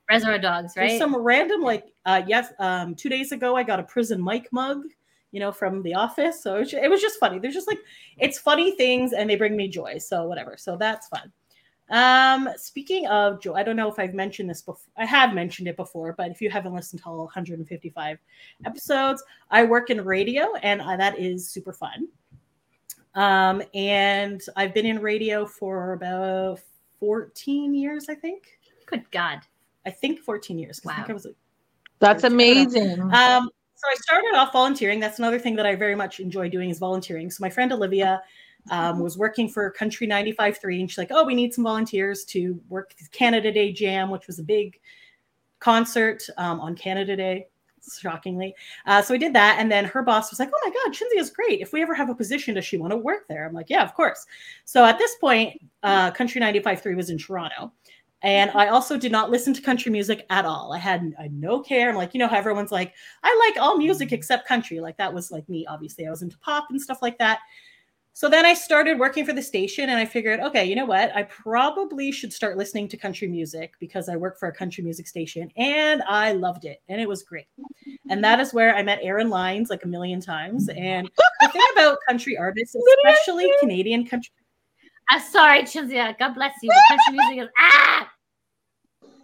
[0.10, 0.88] Reservoir Dogs, right?
[0.88, 4.48] There's some random like uh yes, um two days ago I got a prison Mike
[4.52, 4.84] mug,
[5.32, 6.42] you know, from the office.
[6.44, 7.40] So it was, it was just funny.
[7.40, 7.80] There's just like
[8.18, 9.98] it's funny things and they bring me joy.
[10.00, 10.56] So whatever.
[10.58, 11.32] So that's fun.
[11.92, 14.92] Um speaking of joy, I don't know if I've mentioned this before.
[14.98, 18.18] I have mentioned it before, but if you haven't listened to all 155
[18.66, 22.08] episodes, I work in radio and uh, that is super fun.
[23.16, 26.60] Um and I've been in radio for about
[27.00, 28.60] 14 years, I think.
[28.86, 29.40] Good God.
[29.86, 30.80] I think 14 years.
[30.80, 31.12] 'cause I think Wow.
[31.12, 31.30] I was a
[32.00, 32.44] That's I don't know.
[32.44, 33.02] amazing.
[33.14, 35.00] um, so I started off volunteering.
[35.00, 37.32] That's another thing that I very much enjoy doing is volunteering.
[37.32, 38.22] So my friend Olivia
[38.72, 42.60] um, was working for Country 95.3 and she's like, oh, we need some volunteers to
[42.68, 44.78] work Canada Day Jam, which was a big
[45.60, 47.48] concert um, on Canada Day,
[47.98, 48.54] shockingly.
[48.86, 49.56] Uh, so we did that.
[49.60, 51.62] And then her boss was like, oh my God, Shinzi is great.
[51.62, 53.48] If we ever have a position, does she want to work there?
[53.48, 54.26] I'm like, yeah, of course.
[54.66, 57.72] So at this point, uh, Country 95.3 was in Toronto.
[58.22, 58.60] And mm-hmm.
[58.60, 60.74] I also did not listen to country music at all.
[60.74, 61.90] I had, I no care.
[61.90, 64.80] I'm like, you know how everyone's like, I like all music except country.
[64.80, 66.06] Like that was like me, obviously.
[66.06, 67.40] I was into pop and stuff like that.
[68.20, 71.16] So then I started working for the station and I figured, okay, you know what?
[71.16, 75.08] I probably should start listening to country music because I work for a country music
[75.08, 77.48] station and I loved it and it was great.
[78.10, 80.68] And that is where I met Aaron Lines like a million times.
[80.68, 84.34] And the thing about country artists, especially Canadian country,
[85.10, 86.18] I'm sorry, Chinzia.
[86.20, 86.70] God bless you.
[86.70, 88.12] The country music is ah.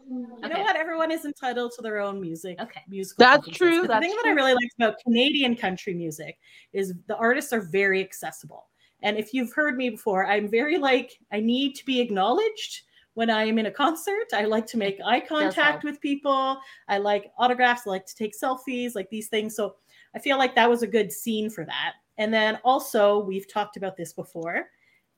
[0.10, 0.54] you Okay.
[0.54, 0.76] know what?
[0.76, 2.60] Everyone is entitled to their own music.
[2.60, 2.82] Okay.
[2.88, 3.58] musical That's preferences.
[3.58, 6.38] true, that's the thing that I really liked about Canadian country music
[6.74, 8.68] is the artists are very accessible.
[9.04, 13.30] And if you've heard me before, I'm very like I need to be acknowledged when
[13.30, 14.26] I am in a concert.
[14.34, 16.60] I like to make eye contact with people.
[16.88, 17.84] I like autographs.
[17.86, 19.56] I like to take selfies, like these things.
[19.56, 19.76] So
[20.16, 21.94] I feel like that was a good scene for that.
[22.18, 24.68] And then also we've talked about this before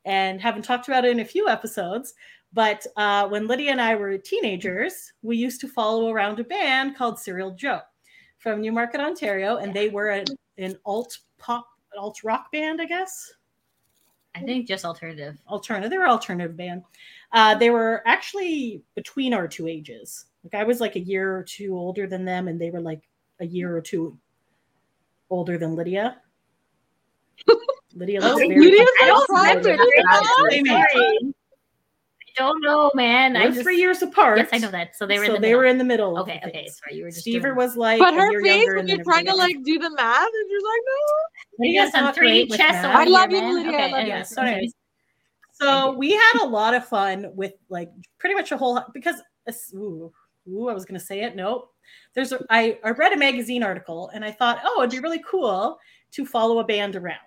[0.07, 2.13] and haven't talked about it in a few episodes.
[2.53, 6.95] But uh, when Lydia and I were teenagers, we used to follow around a band
[6.95, 7.81] called Serial Joe
[8.37, 10.25] from Newmarket, Ontario, and they were an,
[10.57, 11.67] an alt pop,
[11.97, 13.33] alt rock band, I guess.
[14.33, 15.37] I think just alternative.
[15.49, 15.91] alternative.
[15.91, 16.83] They were alternative band.
[17.33, 20.25] Uh, they were actually between our two ages.
[20.43, 23.01] Like I was like a year or two older than them, and they were like
[23.41, 24.17] a year or two
[25.29, 26.21] older than Lydia.
[27.93, 30.47] Lydia looks very Lydia's I don't remember that.
[30.49, 30.63] They Sorry.
[30.63, 31.33] made-
[32.39, 33.35] I don't know, man.
[33.35, 34.37] I We're just, three years apart.
[34.37, 34.95] Yes, I know that.
[34.95, 35.57] So they were so in the they middle.
[35.59, 36.19] were in the middle.
[36.19, 36.51] Okay, okay.
[36.65, 36.77] things.
[36.77, 39.03] Sorry, you were just Stever doing- was like But a her face when and you're
[39.03, 41.65] trying to like do the math, and you're like, no.
[41.65, 43.55] You got Lydia's some not three great with chess I love you, man.
[43.55, 44.11] Lydia, I Okay, love you.
[44.11, 44.73] anyways, So anyways,
[45.59, 45.97] Thank So you.
[45.97, 49.15] we had a lot of fun with like pretty much a whole because
[49.73, 50.13] ooh,
[50.47, 51.35] ooh I was gonna say it.
[51.35, 51.73] Nope.
[52.13, 55.23] There's a, I I read a magazine article and I thought oh it'd be really
[55.27, 55.79] cool
[56.11, 57.17] to follow a band around.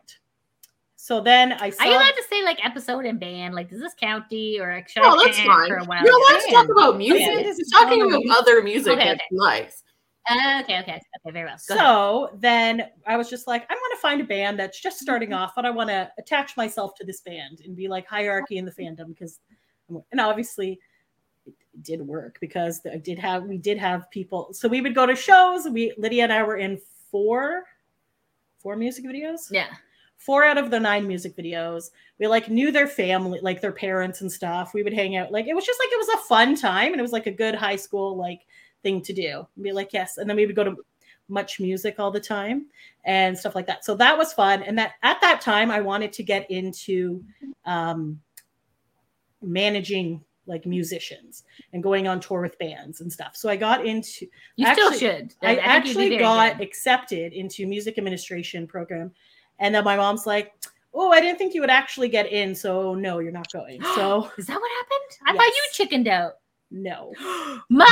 [1.02, 3.54] So then I saw Are you allowed to say like episode and band?
[3.54, 5.66] Like, does this county D or should Oh, I that's fine.
[5.66, 6.04] for a while?
[6.04, 7.26] You're allowed to talk about music.
[7.26, 7.40] Yeah.
[7.40, 9.24] He's talking about other music Okay, that okay.
[9.30, 9.82] likes.
[10.28, 11.56] Uh, okay, okay, okay, very well.
[11.68, 11.86] Go ahead.
[11.86, 15.32] So then I was just like, I want to find a band that's just starting
[15.32, 18.66] off, but I want to attach myself to this band and be like hierarchy in
[18.66, 19.40] the fandom because,
[20.12, 20.78] and obviously,
[21.46, 24.50] it did work because I did have we did have people.
[24.52, 25.66] So we would go to shows.
[25.66, 26.78] We Lydia and I were in
[27.10, 27.64] four,
[28.58, 29.50] four music videos.
[29.50, 29.68] Yeah.
[30.20, 31.90] Four out of the nine music videos.
[32.18, 34.74] We like knew their family, like their parents and stuff.
[34.74, 35.32] We would hang out.
[35.32, 37.32] Like it was just like it was a fun time, and it was like a
[37.32, 38.42] good high school like
[38.82, 39.46] thing to do.
[39.60, 40.76] Be like yes, and then we would go to
[41.30, 42.66] MuchMusic all the time
[43.04, 43.84] and stuff like that.
[43.84, 44.62] So that was fun.
[44.62, 47.24] And that at that time, I wanted to get into
[47.64, 48.20] um,
[49.40, 53.36] managing like musicians and going on tour with bands and stuff.
[53.36, 55.34] So I got into You Actually, still should.
[55.42, 56.66] I, think actually got good.
[56.66, 59.12] accepted into music administration program,
[59.60, 60.52] and then my mom's like,
[60.92, 64.30] "Oh, I didn't think you would actually get in, so no, you're not going." So
[64.38, 65.10] Is that what happened?
[65.26, 66.32] I thought you chickened out.
[66.70, 67.12] no,
[67.70, 67.86] Mom!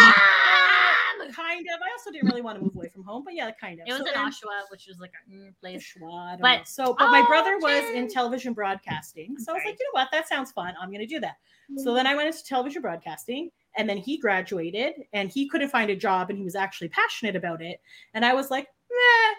[1.35, 1.81] kind of.
[1.87, 3.87] I also didn't really want to move away from home, but yeah, kind of.
[3.87, 5.85] It was So in Oshawa, which was like a mm, place.
[5.85, 6.63] Schwa, But- know.
[6.65, 10.01] so, but my Oh, brother was in television broadcasting, so I was like, you know
[10.01, 10.75] what, that sounds fun.
[10.81, 11.37] I'm going to do that.
[11.77, 15.91] So then I went into television broadcasting, and then he graduated, and he couldn't find
[15.91, 17.81] a job, and he was actually passionate about it,
[18.15, 19.35] and I was like, meh.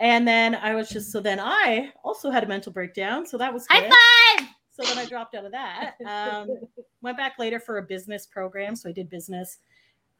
[0.00, 3.52] And then I was just so then I also had a mental breakdown, so that
[3.52, 4.48] was High five!
[4.70, 5.96] So then I dropped out of that.
[6.06, 6.48] Um,
[7.02, 8.74] went back later for a business program.
[8.74, 9.58] So I did business.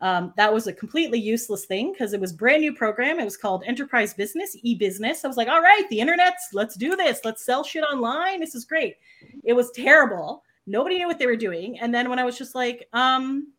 [0.02, 3.18] Um, that was a completely useless thing because it was brand new program.
[3.18, 5.24] It was called Enterprise Business, e-business.
[5.24, 7.20] I was like, all right, the internet's, let's do this.
[7.24, 8.40] Let's sell shit online.
[8.40, 8.96] This is great.
[9.44, 10.42] It was terrible.
[10.66, 11.78] Nobody knew what they were doing.
[11.80, 13.52] And then when I was just like, um,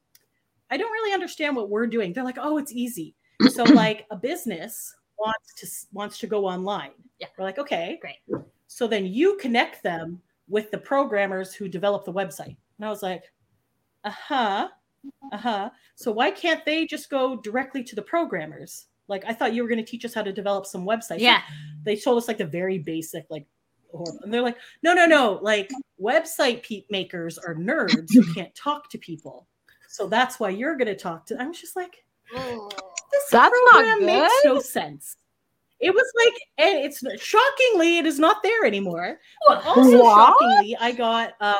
[0.71, 2.11] I don't really understand what we're doing.
[2.11, 3.15] They're like, oh, it's easy.
[3.49, 6.91] So like a business wants to wants to go online.
[7.19, 7.27] Yeah.
[7.37, 8.43] We're like, okay, Great.
[8.67, 12.55] So then you connect them with the programmers who develop the website.
[12.77, 13.23] And I was like,
[14.03, 14.69] uh-huh.
[15.31, 15.69] Uh-huh.
[15.95, 18.87] So why can't they just go directly to the programmers?
[19.07, 21.19] Like I thought you were going to teach us how to develop some websites.
[21.19, 21.41] Yeah.
[21.83, 23.45] They told us like the very basic, like.
[24.23, 25.37] And they're like, no, no, no.
[25.41, 25.69] Like
[26.01, 29.47] website pe- makers are nerds who can't talk to people.
[29.89, 31.41] So that's why you're going to talk to.
[31.41, 32.05] I was just like,
[33.11, 35.17] this That's not program makes no sense.
[35.79, 39.19] It was like, and it's shockingly, it is not there anymore.
[39.47, 40.37] But also What?
[40.39, 41.55] shockingly, I got um,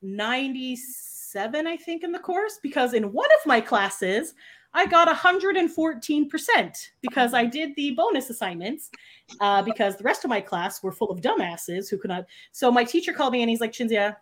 [0.00, 4.32] 97, I think, in the course because in one of my classes,
[4.72, 8.90] I got 114% because I did the bonus assignments
[9.40, 12.24] uh, because the rest of my class were full of dumbasses who could not.
[12.52, 14.16] So my teacher called me and he's like, Shinzia,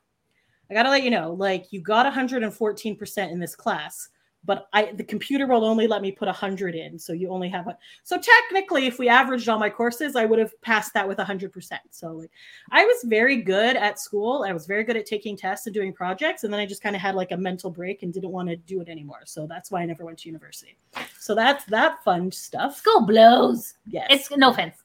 [0.70, 4.08] I got to let you know, like, you got 114% in this class
[4.44, 7.68] but I the computer will only let me put 100 in so you only have
[7.68, 11.18] a so technically if we averaged all my courses I would have passed that with
[11.18, 12.30] 100% so like
[12.70, 15.92] I was very good at school I was very good at taking tests and doing
[15.92, 18.48] projects and then I just kind of had like a mental break and didn't want
[18.48, 20.76] to do it anymore so that's why I never went to university
[21.18, 23.74] so that's that fun stuff School blows.
[23.86, 24.76] yes It's no offense.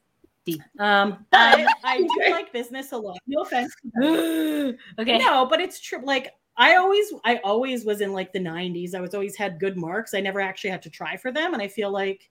[0.80, 5.18] um I, I do like business a lot no offense okay.
[5.18, 6.00] No, but it's true.
[6.04, 8.96] Like I always, I always was in like the '90s.
[8.96, 10.14] I was always had good marks.
[10.14, 12.30] I never actually had to try for them, and I feel like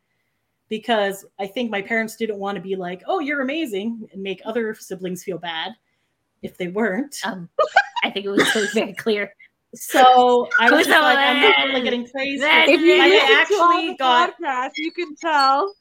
[0.69, 4.41] because I think my parents didn't want to be like, "Oh, you're amazing," and make
[4.45, 5.73] other siblings feel bad
[6.43, 7.17] if they weren't.
[7.25, 7.49] Um,
[8.05, 9.33] I think it was, it was very clear.
[9.75, 12.43] So I was like, I'm not really getting praised.
[12.45, 14.35] If you I listen actually to got.
[14.39, 15.75] the podcast, you can tell.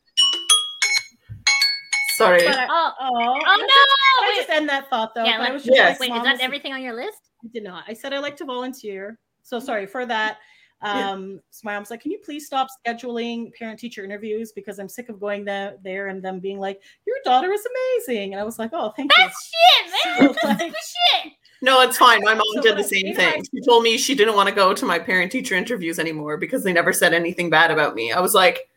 [2.18, 2.46] Sorry.
[2.46, 3.10] but I- Oh, oh,
[3.46, 5.26] oh I just end that thought though.
[5.26, 6.00] Yeah, but I was just Yes.
[6.00, 7.25] like, Wait, Mom is that everything on your list?
[7.44, 7.84] I did not.
[7.88, 9.20] I said I like to volunteer.
[9.44, 10.38] So sorry for that.
[10.84, 11.12] Yeah.
[11.12, 14.90] Um, so my mom's like, can you please stop scheduling parent teacher interviews because I'm
[14.90, 18.34] sick of going there, there and them being like, your daughter is amazing.
[18.34, 19.24] And I was like, oh, thank you.
[19.24, 20.34] That's shit, man.
[20.42, 21.34] So, like- shit.
[21.62, 22.22] No, it's fine.
[22.24, 23.30] My mom So did the same in thing.
[23.38, 26.38] my- She told me she didn't want to go to my parent teacher interviews anymore
[26.38, 28.12] because they never said anything bad about me.
[28.12, 28.70] I was like.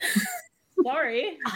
[0.84, 1.38] Sorry.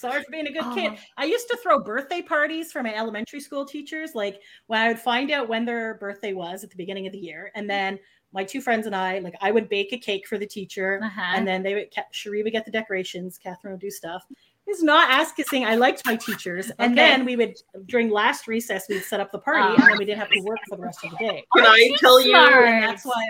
[0.00, 0.92] Sorry for being a good kid.
[0.94, 0.98] Oh.
[1.18, 4.14] I used to throw birthday parties for my elementary school teachers.
[4.14, 7.18] Like when I would find out when their birthday was at the beginning of the
[7.18, 7.98] year, and then
[8.32, 11.32] my two friends and I, like I would bake a cake for the teacher, Uh-huh.
[11.34, 11.94] and then they would.
[11.94, 13.36] Ca- Cherie would get the decorations.
[13.38, 14.24] Catherine would do stuff.
[14.66, 15.64] It's not ass kissing.
[15.64, 17.08] I liked my teachers, and Okay.
[17.10, 19.74] then we would during last recess we'd set up the party, Oh.
[19.74, 21.44] and then we didn't have to work for the rest of the day.
[21.56, 22.30] Can I Too tell you?
[22.30, 22.64] smart.
[22.68, 23.28] And that's why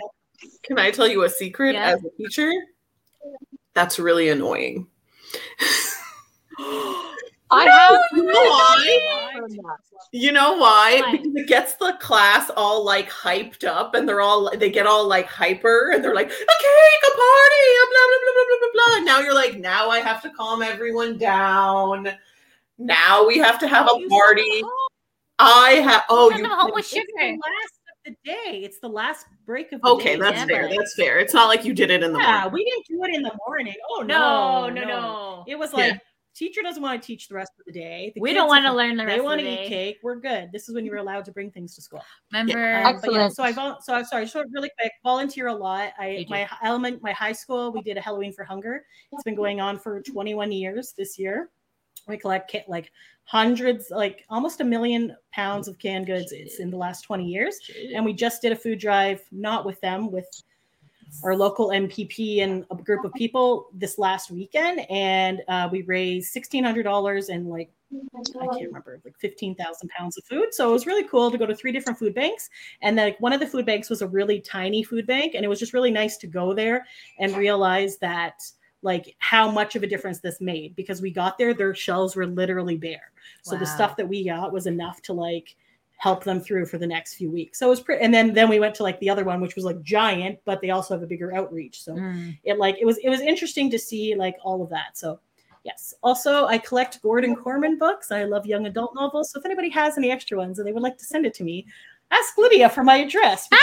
[0.63, 1.95] Can I tell you a secret Yeah.
[1.95, 2.51] as a teacher?
[3.75, 4.87] That's really annoying.
[7.53, 7.99] I have.
[8.13, 8.99] You know why?
[10.13, 11.01] You know why?
[11.01, 11.13] Why?
[11.13, 15.07] Because it gets the class all like hyped up, and they're all they get all
[15.07, 18.97] like hyper, and they're like, okay, a party, blah blah blah blah blah blah blah."
[18.97, 22.09] And now you're like, now I have to calm everyone down.
[22.79, 24.63] Now we have to have a party.
[25.39, 26.05] I have.
[26.09, 26.47] Oh, you.
[26.49, 27.33] home with It's the sugar.
[27.33, 28.61] last of the day.
[28.63, 30.11] It's the last break of the Okay, day.
[30.13, 30.69] Okay, that's fair.
[30.69, 31.19] That's fair.
[31.19, 32.53] It's not like you did it in the Yeah, morning.
[32.53, 33.75] we didn't do it in the morning.
[33.91, 35.45] Oh No, no, no, no.
[35.47, 35.97] It was Yeah.
[36.31, 38.13] Like teacher doesn't want to teach the rest of the day.
[38.15, 39.43] The We don't want to learn the They rest of the day.
[39.43, 39.99] They want the to eat cake.
[40.03, 40.51] We're good.
[40.53, 42.03] This is when you were allowed to bring things to school.
[42.33, 42.83] Remember?
[42.87, 43.37] Um, but yeah, Excellent.
[43.37, 44.25] so I vol- so I'm sorry.
[44.25, 45.93] Just really quick, volunteer a lot.
[45.99, 48.85] I my element, my high school, we did a Halloween for Hunger.
[49.13, 51.51] It's been going on for 21 years this year.
[52.09, 52.91] We collect ca- like
[53.25, 56.33] hundreds, like almost a million pounds of canned goods.
[56.33, 57.59] It's in the last 20 years
[57.95, 60.27] and we just did a food drive not with them with
[61.23, 66.35] our local mpp and a group of people this last weekend and uh, we raised
[66.35, 67.71] $1600 and like
[68.41, 70.55] i can't remember like 15000 pounds of food.
[70.55, 72.49] So it was really cool to go to three different food banks
[72.83, 75.49] and like one of the food banks was a really tiny food bank and it
[75.49, 76.87] was just really nice to go there
[77.19, 78.43] and realize that
[78.83, 82.27] like how much of a difference this made because we got there their shelves were
[82.27, 83.13] literally bare.
[83.43, 85.57] So the stuff that we got was enough to like
[86.01, 87.59] help them through for the next few weeks.
[87.59, 89.55] So it was pretty and then then we went to like the other one which
[89.55, 91.83] was like giant but they also have a bigger outreach.
[91.83, 92.39] So Mm.
[92.43, 94.97] it like it was it was interesting to see like all of that.
[94.97, 95.21] So
[95.63, 95.93] yes.
[96.03, 98.11] Also I collect Gordon Korman books.
[98.11, 99.31] I love young adult novels.
[99.31, 101.45] So if anybody has any extra ones and they would like to send it to
[101.45, 101.67] me,
[102.11, 103.47] ask Lydia for my address.
[103.53, 103.61] and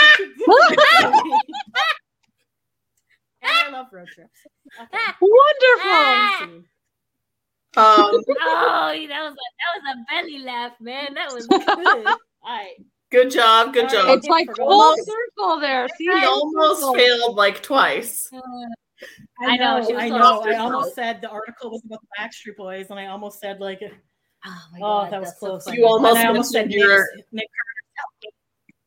[3.42, 4.46] I love road trips.
[4.80, 5.12] Okay.
[5.20, 5.90] Wonderful.
[5.90, 6.42] Ah!
[6.44, 6.64] Um,
[7.76, 8.10] Oh,
[9.08, 11.14] that was a that was a belly laugh, man.
[11.14, 12.06] That was good.
[12.42, 12.74] All right.
[13.10, 13.72] good job.
[13.74, 14.18] Good All job.
[14.18, 15.88] It's like Forgot full circle there.
[15.96, 16.94] See, We Full almost circle.
[16.94, 18.30] failed like twice.
[18.32, 20.40] I I know, know, she was I know.
[20.42, 23.80] I almost said the article was about the Backstreet Boys, and I almost said like,
[24.44, 25.66] Oh my oh, that was that's so close.
[25.74, 28.34] You almost I almost said mentioned your- Nick's- Nick Carter's help me-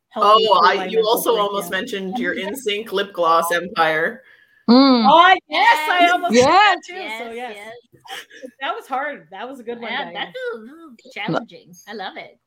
[0.10, 2.10] help me Oh, I, you mental also almost breakdown.
[2.12, 4.24] mentioned your NSYNC lip gloss empire.
[4.70, 5.08] Mm.
[5.10, 6.46] Oh yes, I almost Yes.
[6.46, 6.94] said that too.
[6.94, 8.26] Yes, so yes, yes.
[8.62, 9.28] that was hard.
[9.32, 9.92] That was a good one.
[9.92, 10.14] Yeah, Diane.
[10.14, 11.74] that's ooh, ooh, challenging.
[11.88, 12.38] I love it.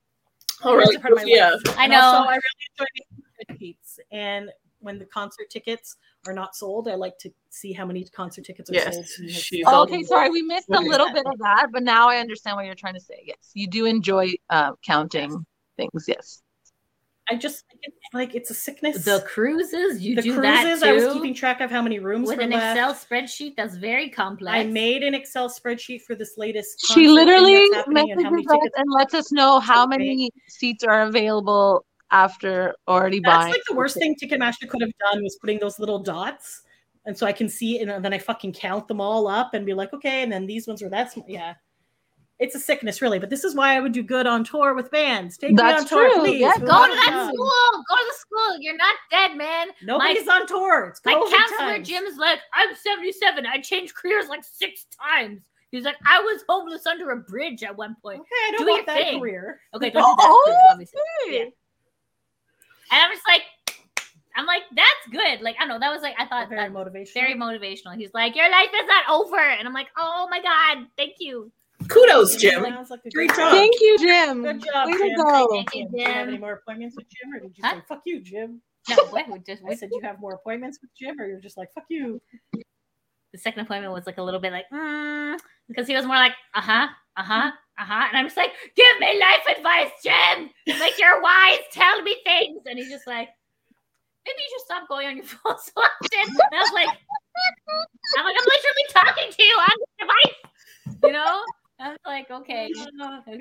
[0.63, 1.51] All right, That's part of my Sophia.
[1.65, 1.79] life.
[1.79, 2.01] I know.
[2.01, 2.41] Also, I really
[2.79, 3.99] enjoy making good beats.
[4.13, 8.45] And when the concert tickets are not sold, I like to see how many concert
[8.45, 9.07] tickets are Yes, sold.
[9.19, 12.19] and, she's Oh, okay, sorry, we missed a little bit of that, but now I
[12.19, 13.23] understand what you're trying to say.
[13.25, 15.45] Yes, you do enjoy uh, counting
[15.77, 16.05] things.
[16.07, 16.43] Yes.
[17.31, 19.05] I just think it's like it's a sickness.
[19.05, 22.29] The cruises, you the do cruises, that I was keeping track of how many rooms
[22.29, 22.77] with were an left.
[22.77, 24.55] Excel spreadsheet that's very complex.
[24.55, 26.87] I made an Excel spreadsheet for this latest.
[26.87, 29.97] She literally that's and messages us and lets us know how Okay.
[29.97, 33.53] many seats are available after already That's buying.
[33.53, 36.63] like the worst thing Ticketmaster could have done was putting those little dots,
[37.07, 39.73] and so I can see and then I fucking count them all up and be
[39.73, 41.55] like, okay, and then these ones were that's yeah.
[42.41, 44.91] It's a sickness, really, but this is why I would do good on tour with
[44.91, 45.39] bands.
[45.39, 46.21] Take That's me on tour, true.
[46.25, 46.41] please.
[46.41, 47.33] Yeah, We'll Go to that fun.
[47.33, 47.47] school.
[47.47, 48.59] Go to the school.
[48.61, 49.69] You're not dead, man.
[49.85, 50.89] Nobody's on tour.
[50.89, 51.89] It's My counselor times.
[51.89, 53.47] Jim is like, I'm 77.
[53.47, 55.43] I changed careers like six times.
[55.71, 58.21] He's like, I was homeless under a bridge at one point.
[58.21, 59.21] Okay, I don't Do want your that thing.
[59.21, 59.61] career.
[59.75, 60.29] Okay, don't do that.
[60.29, 61.01] Oh, obviously.
[61.27, 61.37] okay.
[61.39, 61.45] Yeah.
[61.45, 61.53] And
[63.03, 63.43] I'm just like,
[64.37, 65.41] I'm like, that's good.
[65.41, 65.79] Like, I don't know.
[65.79, 67.15] That was like, I thought Very that motivational.
[67.15, 67.97] very motivational.
[67.97, 69.39] He's like, your life is not over.
[69.39, 71.51] And I'm like, oh my God, thank you.
[71.89, 72.63] Kudos, Jim.
[72.65, 73.53] Sounds like a Great job.
[73.53, 74.43] Thank you, Jim.
[74.43, 75.09] Good job, Way Jim.
[75.17, 75.49] to go.
[75.53, 77.75] Thank you, Do you have any more appointments with Jim, or did you Huh?
[77.77, 78.61] say "fuck you, Jim"?
[78.89, 79.29] No, what?
[79.29, 81.85] We just, I said you have more appointments with Jim, or you're just like "fuck
[81.89, 82.21] you."
[83.33, 84.67] the second appointment was like a little bit like,
[85.69, 88.07] because he was more like, uh huh, uh huh, uh huh.
[88.09, 90.51] And I'm just like, give me life advice, Jim.
[90.79, 91.59] Like, you're wise.
[91.73, 92.63] Tell me things.
[92.67, 93.29] And he's just like,
[94.25, 96.29] maybe you should stop going on your phone so often.
[96.29, 96.87] And I was like,
[98.19, 101.03] I'm like, I'm literally talking to you on the device.
[101.03, 101.43] You know?
[101.81, 102.89] I was like, okay, Good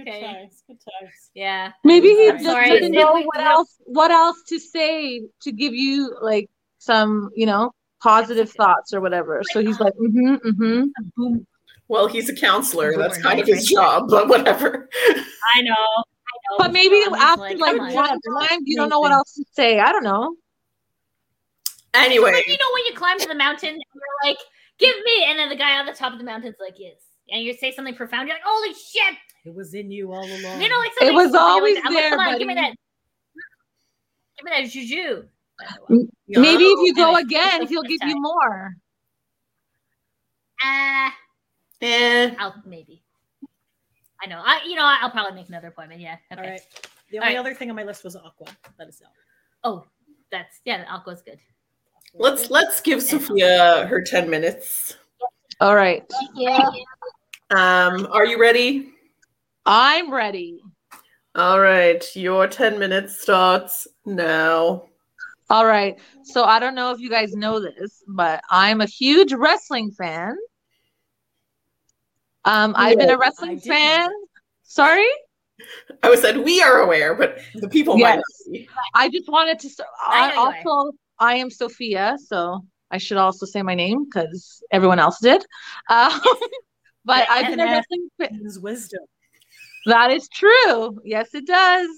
[0.01, 0.63] okay, times.
[0.67, 1.13] Good times.
[1.35, 1.71] yeah.
[1.83, 2.31] Maybe he Sorry.
[2.39, 7.29] just Sorry, doesn't know what else what else to say to give you like some,
[7.35, 7.71] you know,
[8.01, 9.41] positive thoughts or whatever.
[9.51, 10.83] So he's like, mm-hmm, mm-hmm.
[11.15, 11.47] Boom.
[11.87, 12.97] Well, he's a counselor.
[12.97, 14.89] That's kind of his job, but whatever.
[15.53, 15.73] I know.
[15.73, 16.03] I
[16.49, 16.57] know.
[16.57, 17.93] But maybe I'm after like, like, come on.
[17.93, 19.79] one time you don't know what else to say.
[19.79, 20.35] I don't know.
[21.93, 24.39] Anyway, Like, you know when you climb to the mountain and you're like,
[24.79, 26.95] give me, and then the guy on the top of the mountain's like, yes,
[27.29, 29.15] and you say something profound, you're like, "Holy shit!"
[29.45, 30.61] It was in you all along.
[30.61, 31.89] You know, like something was always like that.
[31.89, 32.75] I'm like, there, Come on, give me that.
[34.37, 35.23] Give me that juju.
[36.27, 38.11] Maybe if you go Anyway, again, it's he'll give sorry.
[38.11, 38.75] you more.
[40.63, 41.13] Ah,
[41.81, 42.33] Eh.
[42.39, 43.03] I'll maybe.
[44.23, 44.41] I know.
[44.43, 45.99] I you know I'll probably make another appointment.
[45.99, 46.15] Yeah.
[46.31, 46.41] Okay.
[46.41, 46.61] All right.
[47.11, 47.37] The only right.
[47.37, 48.47] other thing on my list was Aqua.
[48.79, 49.11] That is all.
[49.65, 49.85] Oh,
[50.31, 50.85] that's yeah.
[50.89, 51.39] Aqua's good.
[52.13, 54.95] Let's let's give Sophia her 10 minutes.
[55.63, 56.03] All right.
[56.35, 56.59] Yeah.
[57.51, 58.91] Um, are you ready?
[59.65, 60.59] I'm ready.
[61.35, 64.87] All right, your 10 minutes starts now.
[65.49, 65.95] All right.
[66.25, 70.35] So I don't know if you guys know this, but I'm a huge wrestling fan.
[72.43, 74.09] Um, I've been a wrestling fan.
[74.63, 75.07] Sorry,
[76.03, 78.67] I was said we are aware, but the people might not be.
[78.93, 79.67] I just wanted to.
[79.69, 84.05] s- I I know also, I am Sophia, so I should also say my name
[84.05, 85.43] because everyone else did.
[85.89, 86.11] Um,
[87.05, 88.47] but I've been a wrestling fan.
[88.61, 89.01] Wisdom.
[89.87, 91.01] That is true.
[91.03, 91.89] Yes, it does.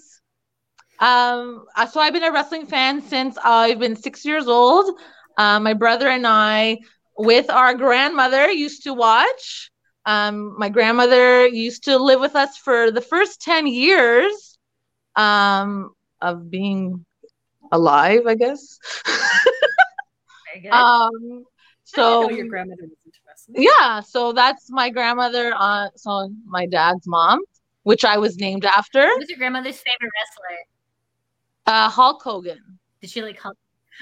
[1.00, 4.98] Um, uh, so I've been a wrestling fan since I've been six years old.
[5.38, 6.78] Uh, my brother and I,
[7.18, 9.72] with our grandmother, used to watch.
[10.06, 14.58] Um, my grandmother used to live with us for the first 10 years
[15.18, 15.91] um,
[16.22, 17.06] of being
[17.74, 18.80] alive, I guess.
[20.62, 20.74] Very good.
[20.74, 21.45] um,
[21.84, 27.41] so your grandmother was into yeah, so that's my grandmother, uh, so my dad's mom,
[27.84, 29.08] which I was named after.
[29.18, 30.58] Who's your grandmother's favorite wrestler?
[31.68, 32.60] Uh, Hulk Hogan.
[33.01, 33.56] Did she like Hulk?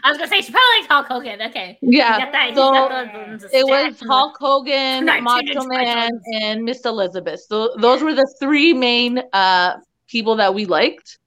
[0.03, 1.41] I was gonna say she probably liked Hulk Hogan.
[1.49, 1.77] Okay.
[1.81, 2.19] Yeah.
[2.19, 2.55] Got that.
[2.55, 7.41] So got the, the It was Hulk Hogan, Macho Man, and Miss Elizabeth.
[7.47, 9.75] So those were the three main uh
[10.07, 11.19] people that we liked.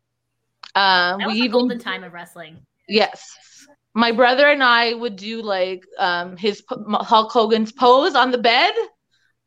[0.74, 2.58] Um, The, we was the even golden time of wrestling.
[2.88, 3.36] yes,
[3.96, 8.74] my brother and I would do like um his Hulk Hogan's pose on the bed,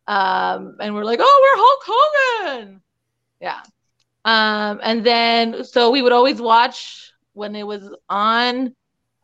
[0.08, 2.82] um, and we're like, oh, we're Hulk Hogan,
[3.41, 3.62] yeah.
[4.26, 8.76] Um, and then so we would always watch when it was on.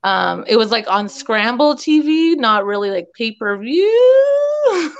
[0.03, 4.95] Um, it was like on Scramble TV, not really like pay per view,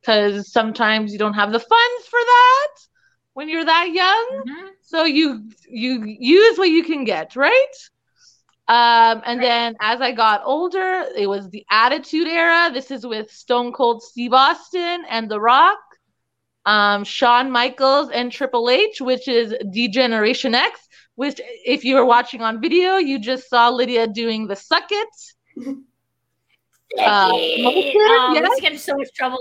[0.00, 2.68] because sometimes you don't have the funds for that
[3.34, 4.44] when you're that young.
[4.46, 4.68] Mhm.
[4.82, 7.74] So you you use what you can get, right?
[8.68, 12.70] Um, and then as I got older, it was the Attitude Era.
[12.72, 15.78] This is with Stone Cold Steve Austin and The Rock,
[16.64, 20.80] um, Shawn Michaels and Triple H, which is D-Generation X.
[21.14, 25.08] Which, if you were watching on video, you just saw Lydia doing the suck it.
[26.98, 28.60] Uh, oh, yes.
[28.60, 29.38] get so much trouble.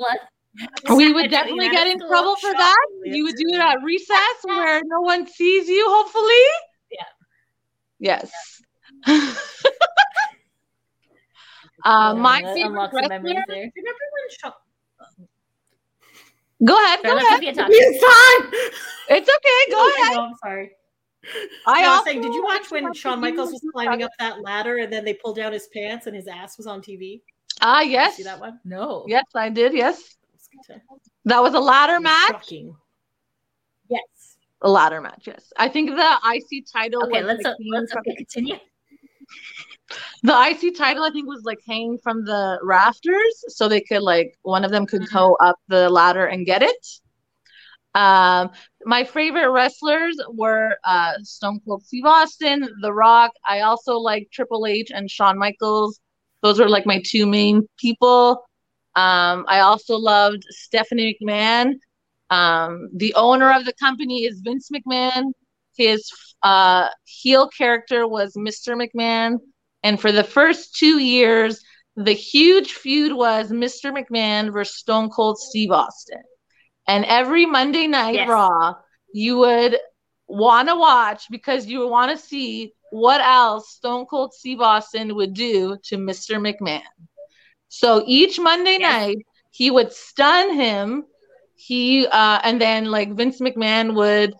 [0.96, 2.88] We would definitely get in trouble for that.
[3.04, 6.46] You would do it at recess where no one sees you, hopefully.
[6.92, 7.04] Yeah.
[8.00, 8.61] Yes.
[11.86, 13.56] uh, my favorite unlock some memories wrestler.
[13.56, 14.54] Remember when Shawn?
[16.64, 17.00] Go ahead.
[17.02, 17.44] Sorry, Go ahead.
[17.44, 18.52] It's time.
[19.10, 19.72] It's okay.
[19.72, 20.16] Go I ahead.
[20.16, 20.72] know, I'm sorry.
[21.68, 24.42] I I was saying, did you watch when watched Shawn Michaels was climbing up that
[24.42, 27.22] ladder and then they pulled down his pants and his ass was on TV?
[27.62, 28.16] Ah, Did you yes.
[28.18, 28.60] See that one?
[28.64, 29.06] No.
[29.08, 29.74] Yes, I did.
[29.74, 29.98] Yes.
[29.98, 30.82] That was good.
[31.26, 32.32] That was a ladder was match.
[32.32, 32.76] Shocking.
[33.90, 34.38] Yes.
[34.62, 35.24] A ladder match.
[35.26, 35.52] Yes.
[35.58, 37.04] I think the IC title.
[37.06, 38.56] Okay, was, let's like, uh, let's okay, continue.
[40.24, 41.04] The IC title.
[41.04, 44.86] I think was like hanging from the rafters, so they could like one of them
[44.86, 45.14] could Mhm.
[45.14, 46.86] go up the ladder and get it.
[47.94, 48.52] Um,
[48.86, 53.32] my favorite wrestlers were uh, Stone Cold Steve Austin, The Rock.
[53.48, 56.00] I also like Triple H and Shawn Michaels.
[56.42, 58.44] Those were like my two main people.
[58.96, 61.74] Um, I also loved Stephanie McMahon.
[62.30, 65.32] Um, the owner of the company is Vince McMahon.
[65.76, 66.10] His
[66.44, 68.76] uh, heel character was Mr.
[68.76, 69.38] McMahon.
[69.84, 71.62] And for the first two years,
[71.96, 73.92] the huge feud was Mr.
[73.92, 76.22] McMahon versus Stone Cold Steve Austin.
[76.88, 78.26] And every Monday night Yes.
[78.26, 78.76] Raw,
[79.14, 79.78] you would
[80.28, 85.16] want to watch because you would want to see what else Stone Cold Steve Austin
[85.16, 86.40] would do to Mr.
[86.40, 86.82] McMahon.
[87.70, 88.80] So each Monday Yes.
[88.80, 89.18] night,
[89.52, 91.06] he would stun him.
[91.56, 94.34] He uh, and then like Vince McMahon would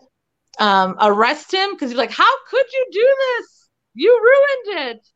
[0.58, 3.68] um, arrest him because he's like, "How could you do this?
[3.94, 5.08] You ruined it."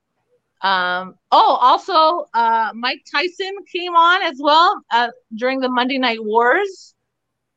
[0.63, 6.23] Um, oh, also, uh, Mike Tyson came on as well uh, during the Monday Night
[6.23, 6.95] Wars.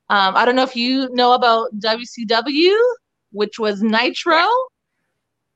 [0.09, 2.75] Um, I don't know if you know about WCW,
[3.31, 4.43] which was Nitro.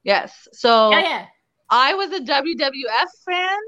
[0.03, 0.47] Yes.
[0.53, 1.25] So Yeah, yeah.
[1.69, 3.59] I was a WWF fan,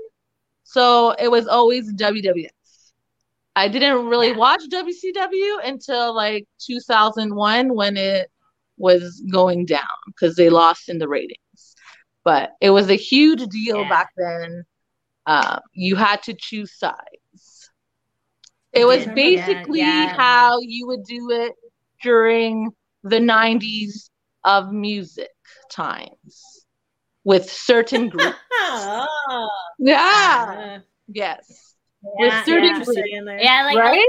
[0.63, 2.51] so it was always WWF.
[3.55, 4.37] I didn't really Yeah.
[4.37, 8.29] watch WCW until like 2001 when it
[8.77, 11.75] was going down because they lost in the ratings.
[12.23, 13.89] But it was a huge deal Yeah.
[13.89, 14.63] back then.
[15.25, 17.71] Uh, you had to choose sides.
[18.73, 20.13] It was basically yeah.
[20.15, 21.53] how you would do it
[22.03, 22.71] during
[23.03, 24.09] the 90s
[24.43, 25.29] of music
[25.71, 26.65] times
[27.23, 28.37] with certain groups.
[28.59, 29.07] Ah,
[29.79, 30.79] yeah.
[31.07, 31.75] Yes.
[32.03, 32.83] With Yeah, certain yeah.
[32.83, 32.99] groups.
[33.43, 34.07] Yeah, like right?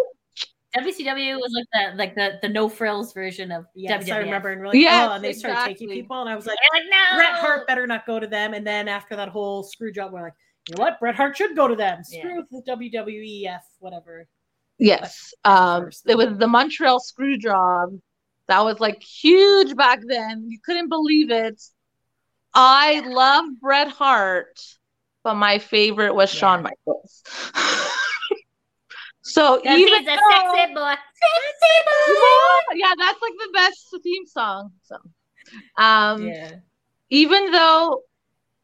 [0.76, 4.12] WCW was like the like the the no frills version of Yes, WWF.
[4.12, 4.50] I remember.
[4.50, 6.82] And we're like, Yes, oh, and they started taking people, and I was like, like,
[6.90, 8.54] no, Bret Hart better not go to them.
[8.54, 10.34] And then after that whole screw job, we're like,
[10.68, 10.98] you know what?
[11.00, 12.02] Bret Hart should go to them.
[12.10, 12.20] Yeah.
[12.20, 14.26] Screw the WWEF, whatever.
[14.78, 15.32] Yes.
[15.44, 17.90] Um, it was the Montreal screw job.
[18.48, 20.46] That was like huge back then.
[20.48, 21.60] You couldn't believe it.
[22.54, 24.60] I love Bret Hart,
[25.24, 26.40] but my favorite was Yeah.
[26.40, 27.22] Shawn Michaels.
[29.36, 30.94] so 'Cause even he's a though- sexy boy.
[31.22, 32.76] Sexy boy.
[32.82, 34.72] yeah, that's like the best theme song.
[34.82, 34.96] So,
[35.78, 36.52] um, yeah.
[37.10, 38.02] even though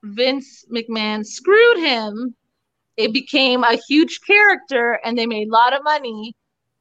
[0.02, 2.34] Vince McMahon screwed him,
[2.96, 6.34] it became a huge character and they made a lot of money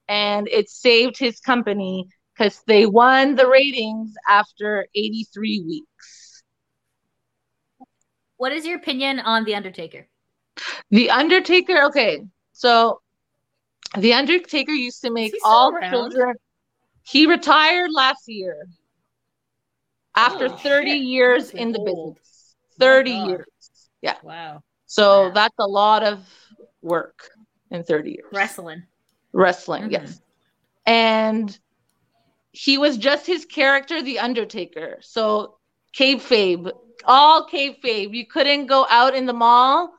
[0.08, 6.44] and it saved his company because they won the ratings after 83 weeks.
[8.38, 10.08] What is your opinion on the Undertaker?
[10.90, 12.24] The Undertaker, okay,
[12.54, 13.02] so
[13.98, 15.92] The Undertaker used to make all around?
[15.92, 16.36] children.
[17.04, 18.68] He retired last year
[20.16, 22.16] after Holy 30 shit, years in the old.
[22.16, 22.56] business.
[22.80, 23.30] 30 God.
[23.30, 23.46] years.
[24.02, 24.16] Yeah.
[24.24, 24.62] Wow.
[24.86, 25.32] So Wow.
[25.34, 26.20] that's a lot of
[26.82, 27.30] work
[27.70, 28.30] in 30 years.
[28.32, 28.84] Wrestling.
[29.34, 29.92] Wrestling, Mhm.
[29.92, 30.22] yes.
[30.86, 31.58] And
[32.52, 34.98] he was just his character, The Undertaker.
[35.02, 35.58] So
[35.98, 36.72] kayfabe,
[37.06, 38.14] all kayfabe.
[38.14, 39.94] You couldn't go out in the mall.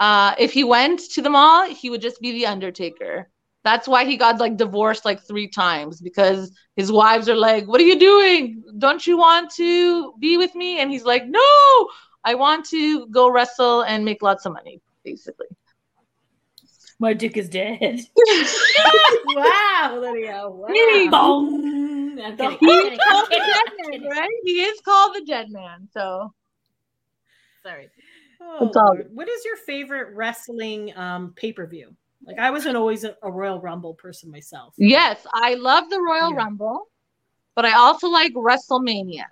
[0.00, 3.28] Uh, if he went to the mall, he would just be The Undertaker.
[3.62, 7.78] That's why he got like divorced like three times because his wives are like, "What
[7.82, 8.64] are you doing?
[8.78, 11.88] Don't you want to be with me?" And he's like, "No,
[12.24, 15.48] I want to go wrestle and make lots of money." Basically.
[16.98, 18.00] My dick is dead.
[19.26, 20.42] wow, Lydia.
[20.48, 20.68] Wow.
[21.10, 22.18] Boom.
[22.18, 22.46] I'm kidding.
[22.46, 22.92] I'm He kidding.
[22.92, 24.38] is I'm called the dead man, right?
[24.44, 25.88] He is called the dead man.
[25.92, 26.32] So
[27.62, 27.90] Sorry.
[28.40, 29.10] Oh, It's all Lord.
[29.12, 31.94] What is your favorite wrestling um, pay per view?
[32.24, 34.74] Like, I wasn't always a, a Royal Rumble person myself.
[34.76, 36.36] yes, I love the Royal Yeah.
[36.36, 36.88] Rumble,
[37.56, 39.24] but I also like WrestleMania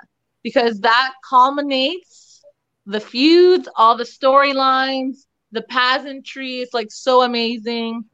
[0.42, 2.42] because that culminates
[2.86, 6.60] the feuds, all the storylines, the pageantry.
[6.60, 8.04] It's like so amazing.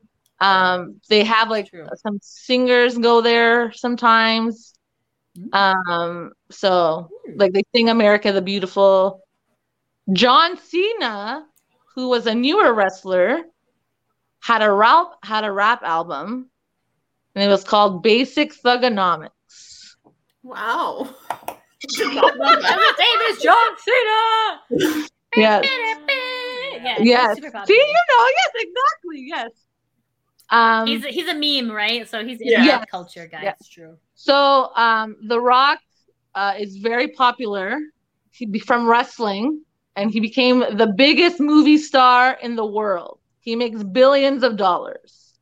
[0.41, 1.87] Um, they have like True.
[1.97, 4.75] some singers go there sometimes.
[5.39, 5.55] Mm.
[5.55, 9.24] Um, so like they sing America the Beautiful.
[10.13, 11.47] John Cena,
[11.95, 13.39] who was a newer wrestler,
[14.43, 16.51] had a rap had a rap album,
[17.35, 19.31] and it was called Basic Thugonomics.
[20.43, 21.09] Wow.
[21.81, 25.05] His name is John Cena.
[25.37, 25.65] Yes,
[26.85, 27.37] Yeah, yes.
[27.37, 29.51] See, you know, yes, exactly, yes.
[30.51, 32.07] Um, He's he's a meme, right?
[32.09, 32.59] So he's in Yeah.
[32.59, 32.85] that Yes.
[32.91, 33.41] culture, guys.
[33.43, 33.51] Yeah.
[33.51, 33.97] That's true.
[34.15, 35.79] so um, The Rock
[36.35, 37.79] uh, is very popular.
[38.31, 39.63] He be from wrestling,
[39.97, 43.19] and he became the biggest movie star in the world.
[43.41, 45.35] He makes billions of dollars,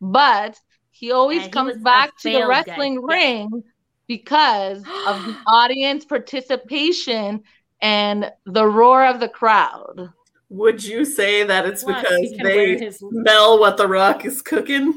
[0.00, 0.58] but
[0.90, 2.48] he always And he comes was back to the failed guy.
[2.48, 3.16] wrestling Yeah.
[3.16, 3.62] ring
[4.06, 7.42] because of the audience participation
[7.80, 10.10] and the roar of the crowd.
[10.50, 13.88] Would you say that it's Plus, because he can wear they his smell what the
[13.88, 14.94] rock is cooking?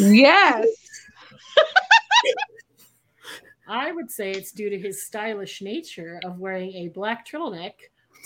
[0.00, 0.66] Yes.
[3.66, 7.72] I would say it's due to his stylish nature of wearing a black turtleneck,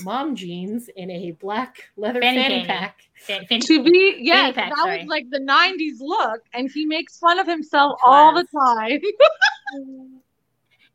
[0.04, 2.66] mom jeans, in a black leather Fanny fanny, panny.
[2.66, 3.00] pack.
[3.26, 4.98] Fan- fan- to be yes, pack, that sorry.
[5.00, 9.00] was like the '90s look, and he makes fun of himself all the time.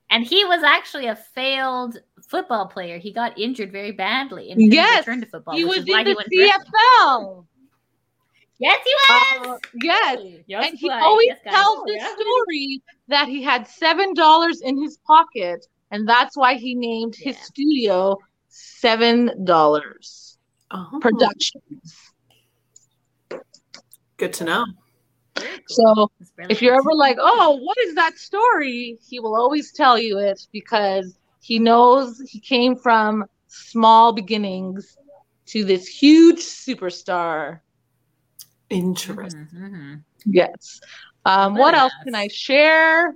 [0.09, 1.97] And he was actually a failed
[2.29, 2.99] football player.
[2.99, 5.55] He got injured very badly and couldn't Yes, return to football.
[5.55, 6.51] he which was in the went wrestling.
[6.51, 7.45] CFL.
[8.59, 9.47] Yes, he was.
[9.47, 11.01] Uh, yes, Yes, and he guys.
[11.03, 12.13] always Yes, tells Oh, the yeah.
[12.13, 17.35] story that he had seven dollars in his pocket, and that's why he named his
[17.39, 18.19] studio
[18.55, 20.37] Seven Dollars
[20.69, 21.95] Oh, Productions.
[24.17, 24.65] Good to know.
[25.67, 26.11] So
[26.49, 28.97] if you're ever like, oh, what is that story?
[29.07, 34.97] He will always tell you it because he knows he came from small beginnings
[35.47, 37.59] to this huge superstar.
[38.69, 39.47] Interesting.
[39.53, 40.03] Mhm, mhm.
[40.25, 40.79] Yes.
[41.25, 43.15] Um, what Very else can I share?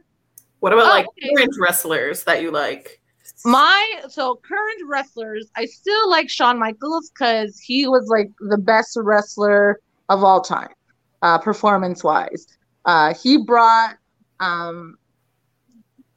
[0.59, 1.29] What about Oh, like okay.
[1.35, 2.99] current wrestlers that you like?
[3.45, 8.97] My so current wrestlers, I still like Shawn Michaels because he was like the best
[8.99, 9.79] wrestler
[10.09, 10.73] of all time,
[11.21, 12.47] uh, performance wise.
[12.85, 13.95] Uh, he brought,
[14.39, 14.97] um,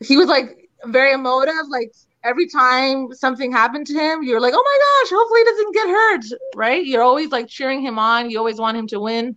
[0.00, 1.68] he was like very emotive.
[1.68, 1.92] Like
[2.24, 5.88] every time something happened to him, you're like, oh my gosh, hopefully he doesn't get
[5.88, 6.24] hurt,
[6.56, 6.84] right?
[6.86, 8.30] You're always like cheering him on.
[8.30, 9.36] You always want him to win.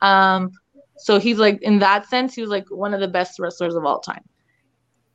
[0.00, 0.50] Um,
[0.96, 3.84] So he's like in that sense, he was like one of the best wrestlers of
[3.84, 4.22] all time.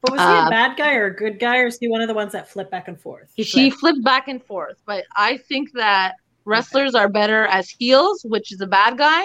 [0.05, 2.01] But was he Uh, a bad guy or a good guy, or is he one
[2.01, 3.31] of the ones that flip back and forth?
[3.35, 8.51] He, flipped back and forth, but I think that wrestlers are better as heels, which
[8.51, 9.23] is a bad guy,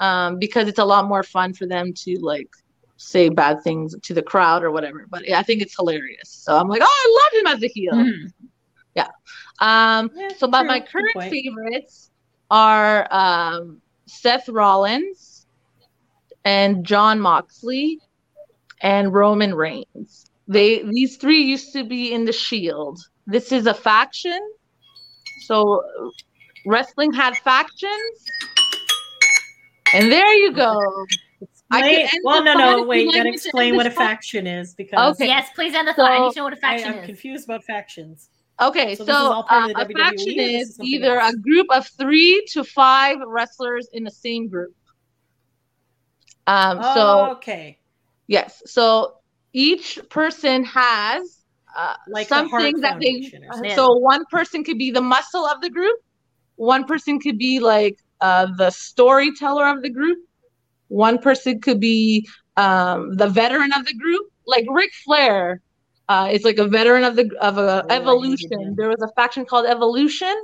[0.00, 2.48] um, because it's a lot more fun for them to like
[2.96, 5.06] say bad things to the crowd or whatever.
[5.08, 6.28] But I think it's hilarious.
[6.28, 7.92] So I'm like, oh, I love him as a heel.
[7.94, 8.32] Mhm.
[9.60, 11.30] Um, Yeah, so, but my current point.
[11.32, 12.10] favorites
[12.50, 15.46] are um, Seth Rollins
[16.44, 17.98] and Jon Moxley
[18.82, 20.26] and Roman Reigns.
[20.46, 22.98] They these three used to be in the Shield.
[23.26, 24.38] This is a faction.
[25.46, 25.82] So
[26.66, 28.24] wrestling had factions.
[29.94, 30.78] And there you go.
[31.70, 32.98] I could Explain- end well, no, no, wait.
[32.98, 34.06] you'd You like gotta explain what a this fun.
[34.06, 35.26] faction is because Okay.
[35.26, 36.10] Yes, please end the thought.
[36.10, 37.06] I need to know what a faction I, am is.
[37.06, 38.30] confused about factions.
[38.60, 41.34] Okay, So so, this is all part uh, a WWE, faction is is either else?
[41.34, 44.74] a group of three to five wrestlers in the same group.
[46.46, 47.77] Um, oh, so okay,
[48.28, 49.14] yes, so
[49.54, 51.44] each person has
[51.76, 53.32] uh, Like something that they.
[53.74, 55.96] So one person could be the muscle of the group.
[56.56, 60.18] One person could be like uh, the storyteller of the group.
[60.88, 62.26] One person could be
[62.56, 64.26] um, the veteran of the group.
[64.46, 65.60] Like Ric Flair
[66.08, 68.74] uh, is like a veteran of the of a Oh, Evolution.
[68.76, 70.34] There was a faction called Evolution.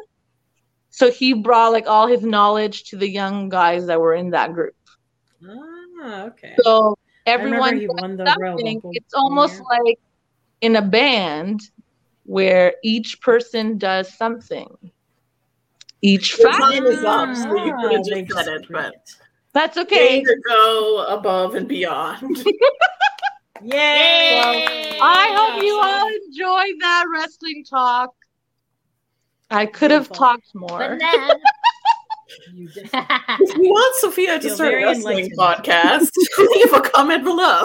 [0.90, 4.52] So he brought like all his knowledge to the young guys that were in that
[4.54, 4.74] group.
[5.48, 6.64] ah, okay.
[6.64, 6.94] So
[7.26, 8.80] everyone does won the Royal something.
[8.92, 9.66] It's almost year.
[9.86, 9.98] like
[10.60, 11.60] in a band
[12.24, 14.68] where each person does something.
[16.02, 18.94] Each Your time is up, so you Ah, could have they just said it, but
[19.52, 20.22] That's okay.
[20.22, 22.36] to go above and beyond.
[23.62, 24.98] Yay!
[25.00, 28.10] I hope you all enjoyed that wrestling talk.
[29.50, 30.16] I could have Beautiful.
[30.16, 30.98] talked But more.
[32.46, 32.88] Then, You did.
[32.92, 37.62] if you want Sophia to start a wrestling podcast, leave a comment below.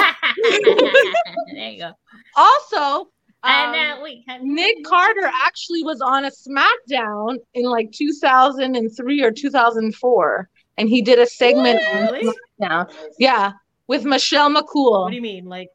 [1.53, 1.91] there you go.
[2.35, 3.09] Also,
[3.43, 9.31] And um, uh, wait, Nick Carter actually was on a SmackDown in like 2003 or
[9.31, 11.79] 2004, and he did a segment.
[11.93, 12.33] on Really?
[12.61, 12.93] SmackDown.
[13.17, 13.51] Yeah,
[13.87, 15.03] with Michelle McCool.
[15.03, 15.45] What do you mean?
[15.45, 15.69] Like,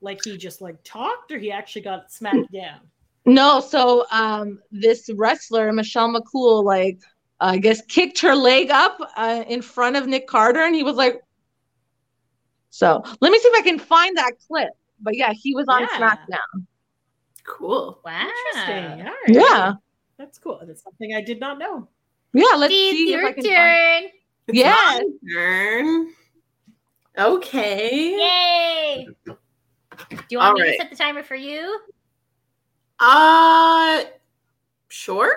[0.00, 2.80] like he just like talked, or he actually got smacked down?
[3.26, 6.98] No, so um, this wrestler Michelle McCool, like
[7.40, 10.96] I guess, kicked her leg up uh, in front of Nick Carter, and he was
[10.96, 11.20] like,
[12.70, 14.70] "So let me see if I can find that clip."
[15.00, 15.88] But yeah, he was on Yeah.
[15.98, 16.66] SmackDown.
[17.44, 18.00] Cool.
[18.04, 18.28] Wow.
[18.54, 19.06] Interesting.
[19.06, 19.28] All right.
[19.28, 19.72] Yeah,
[20.16, 20.60] That's cool.
[20.64, 21.88] That's something I did not know.
[22.32, 22.56] yeah.
[22.56, 23.54] Let's It's see if your I can find.
[23.56, 24.10] turn.
[24.46, 24.70] It's Yeah.
[24.74, 26.08] my turn.
[27.18, 28.16] Okay.
[28.16, 29.06] Yay.
[29.26, 29.36] Do
[30.30, 30.70] you want All me right.
[30.72, 31.80] to set the timer for you?
[32.98, 34.04] Uh
[34.88, 35.36] sure.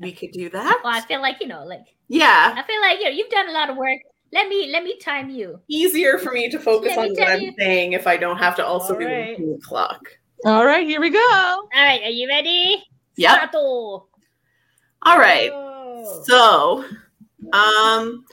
[0.00, 0.80] We could do that.
[0.84, 2.54] Well, I feel like, you know, like Yeah.
[2.56, 3.98] I feel like you know, you've done a lot of work.
[4.32, 5.58] Let me let me time you.
[5.68, 7.54] Easier for me to focus Let on what tell I'm you.
[7.58, 9.30] saying if I don't have to also All be right.
[9.30, 10.02] looking at the clock.
[10.44, 11.18] All right, here we go.
[11.18, 12.82] All right, are you ready?
[13.16, 13.54] Yep.
[13.54, 15.50] All right.
[15.52, 16.22] Oh.
[16.26, 16.84] So,
[17.52, 18.24] um,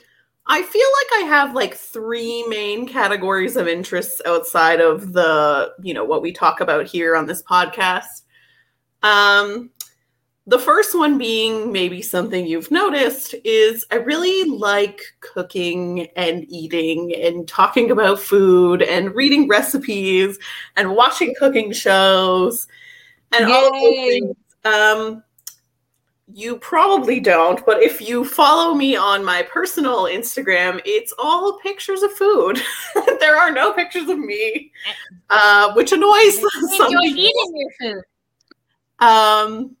[0.46, 5.92] I feel like I have like three main categories of interests outside of the, you
[5.94, 8.22] know, what we talk about here on this podcast.
[9.02, 9.70] Um,
[10.48, 17.12] the first one being maybe something you've noticed is I really like cooking and eating
[17.14, 20.38] and talking about food and reading recipes
[20.76, 22.68] and watching cooking shows
[23.32, 24.36] and all of those things.
[24.64, 25.22] Um,
[26.32, 32.02] you probably don't, but if you follow me on my personal Instagram, it's all pictures
[32.02, 32.60] of food.
[33.20, 34.72] there are no pictures of me,
[35.30, 36.36] uh, which annoys
[36.70, 37.04] people.
[37.04, 38.04] eating your food.
[38.98, 39.76] Um,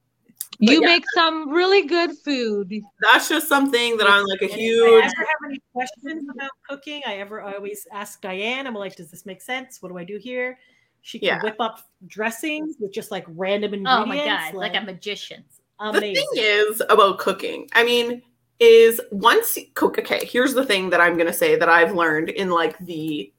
[0.58, 0.86] You yeah.
[0.86, 2.72] make some really good food.
[3.00, 4.54] that's just something that I'm like a huge.
[4.56, 5.04] if I huge.
[5.04, 8.66] ever have any questions about cooking, I ever I always ask Diane.
[8.66, 9.82] I'm like, does this make sense?
[9.82, 10.58] What do I do here?
[11.02, 11.42] She can Yeah.
[11.42, 14.02] whip up dressings with just like random ingredients.
[14.02, 15.44] Oh my god, like, a magician.
[15.78, 16.14] The amazing.
[16.14, 17.68] thing is about cooking.
[17.74, 18.22] I mean,
[18.58, 19.98] is once you cook.
[19.98, 23.30] Okay, here's the thing that I'm gonna say that I've learned in like the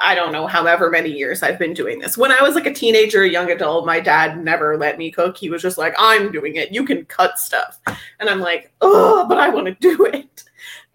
[0.00, 2.16] I don't know however many years I've been doing this.
[2.18, 5.36] When I was like a teenager, a young adult, my dad never let me cook.
[5.36, 6.72] He was just like, "I'm doing it.
[6.72, 7.80] You can cut stuff,"
[8.20, 10.44] and I'm like, "Oh, but I want to do it."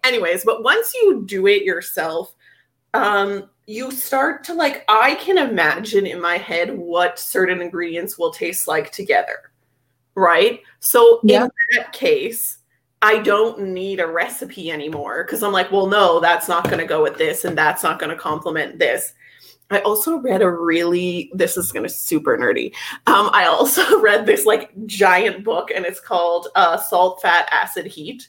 [0.04, 2.34] Anyways, but once you do it yourself,
[2.94, 4.86] um, you start to like.
[4.90, 9.52] I can imagine in my head what certain ingredients will taste like together
[10.16, 10.62] right?
[10.80, 11.46] So Yeah.
[11.46, 12.59] in that case,
[13.02, 16.86] I don't need a recipe anymore because I'm like, well, no, that's not going to
[16.86, 19.14] go with this, and that's not going to complement this.
[19.72, 22.74] I also read a really this is going to super nerdy.
[23.08, 27.86] Um, I also read this like giant book, and it's called uh, "Salt, Fat, Acid,
[27.86, 28.28] Heat,"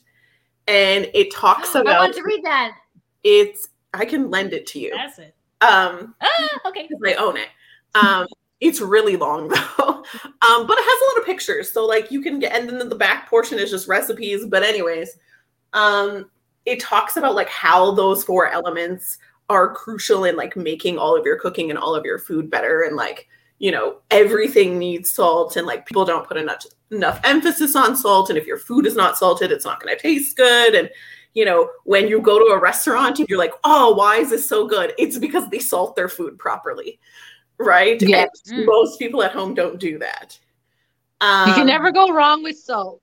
[0.67, 1.87] and it talks about.
[1.87, 2.77] I about want to read that.
[3.23, 4.91] It's I can lend it to you.
[4.95, 5.35] That's it.
[5.61, 6.87] Um, Ah, okay.
[6.87, 7.49] because I own it.
[7.93, 8.25] Um,
[8.61, 9.47] it's really long
[9.77, 12.69] though, um, but it has a lot of pictures, so like you can get, and
[12.69, 14.45] then the back portion is just recipes.
[14.45, 15.17] But anyways,
[15.73, 16.29] um,
[16.65, 19.17] it talks about like how those four elements
[19.49, 22.83] are crucial in like making all of your cooking and all of your food better,
[22.83, 27.75] and like you know everything needs salt, and like people don't put enough enough emphasis
[27.75, 30.75] on salt, and if your food is not salted, it's not going to taste good,
[30.75, 30.89] and
[31.33, 34.67] you know, when you go to a restaurant you're like, oh, why is this so
[34.67, 34.93] good?
[34.97, 36.99] It's because they salt their food properly,
[37.65, 38.01] right?
[38.01, 38.29] Yes.
[38.49, 38.65] And Mm.
[38.65, 40.37] most people at home don't do that.
[41.21, 43.01] Um, you can never go wrong with salt.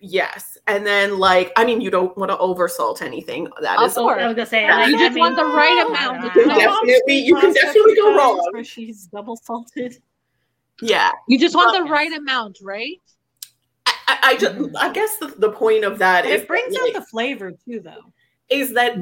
[0.00, 0.56] Yes.
[0.66, 3.48] And then, like, I mean, you don't want to oversalt anything.
[3.60, 4.20] That Of is course.
[4.22, 6.24] I was gonna say, Yeah, like, you I just mean- want the right amount.
[6.24, 8.46] You can definitely- you can definitely go wrong.
[8.52, 9.98] Where she's double salted.
[10.82, 11.10] yeah.
[11.28, 13.00] You just want the right amount, right?
[13.86, 16.72] I, I, I just, I guess the, the point of that But is it brings
[16.74, 18.12] that, out like, the flavor too, though.
[18.50, 18.96] is that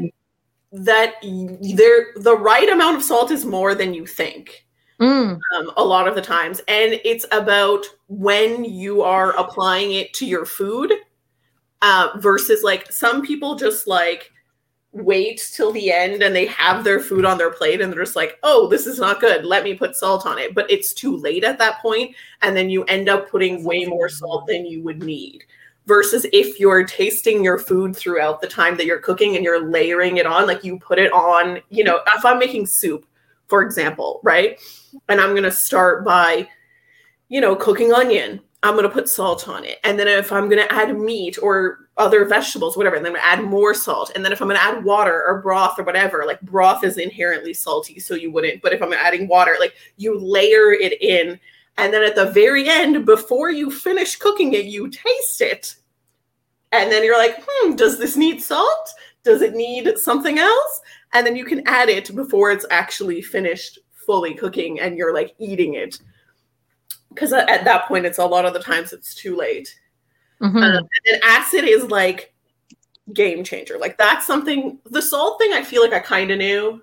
[0.74, 4.66] that there the right amount of salt is more than you think.
[5.02, 5.40] Mm.
[5.56, 6.60] um, a lot of the times.
[6.68, 10.92] And it's about when you are applying it to your food
[11.80, 14.30] uh, versus like some people just like
[14.92, 18.14] wait till the end and they have their food on their plate and they're just
[18.14, 19.44] like, oh, this is not good.
[19.44, 20.54] Let me put salt on it.
[20.54, 24.08] But it's too late at that point, And then you end up putting way more
[24.08, 25.42] salt than you would need.
[25.86, 30.18] Versus if you're tasting your food throughout the time that you're cooking and you're layering
[30.18, 33.04] it on, like you put it on, you know, if I'm making soup,
[33.52, 34.58] for example, right?
[35.08, 36.48] and I'm going to start by,
[37.28, 38.40] you know, cooking onion.
[38.62, 39.78] I'm going to put salt on it.
[39.84, 43.42] And then if I'm going to add meat or other vegetables, whatever, and then add
[43.42, 44.12] more salt.
[44.14, 46.96] And then if I'm going to add water or broth or whatever, like broth is
[46.96, 48.62] inherently salty, so you wouldn't.
[48.62, 51.38] But if I'm adding water, like you layer it in.
[51.76, 55.76] And then at the very end, before you finish cooking it, you taste it.
[56.70, 58.94] And then you're like, hmm, does this need salt?
[59.24, 60.80] Does it need something else?
[61.12, 65.34] And then you can add it before it's actually finished fully cooking and you're like
[65.38, 65.98] eating it.
[67.10, 69.74] Because at that point it's a lot of the times it's too late.
[70.40, 70.56] Mhm.
[70.60, 72.34] um, and acid is like
[73.12, 73.78] game changer.
[73.78, 76.82] Like that's something the salt thing i feel like i kind of knew.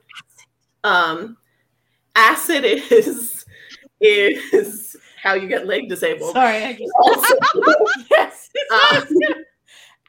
[0.84, 1.36] Um
[2.16, 3.46] acid is
[4.02, 6.34] is how you get leg disabled.
[6.34, 7.36] Sorry, I just also,
[8.10, 9.08] yes, um,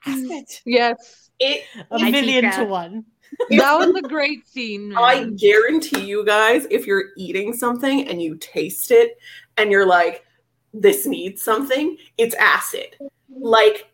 [0.06, 0.44] Acid.
[0.64, 3.04] yes, it a I see million to one.
[3.50, 4.94] That was a great scene.
[4.96, 9.18] I guarantee you guys, if you're eating something and you taste it
[9.56, 10.24] and you're like,
[10.72, 12.96] this needs something, it's acid.
[13.28, 13.86] Like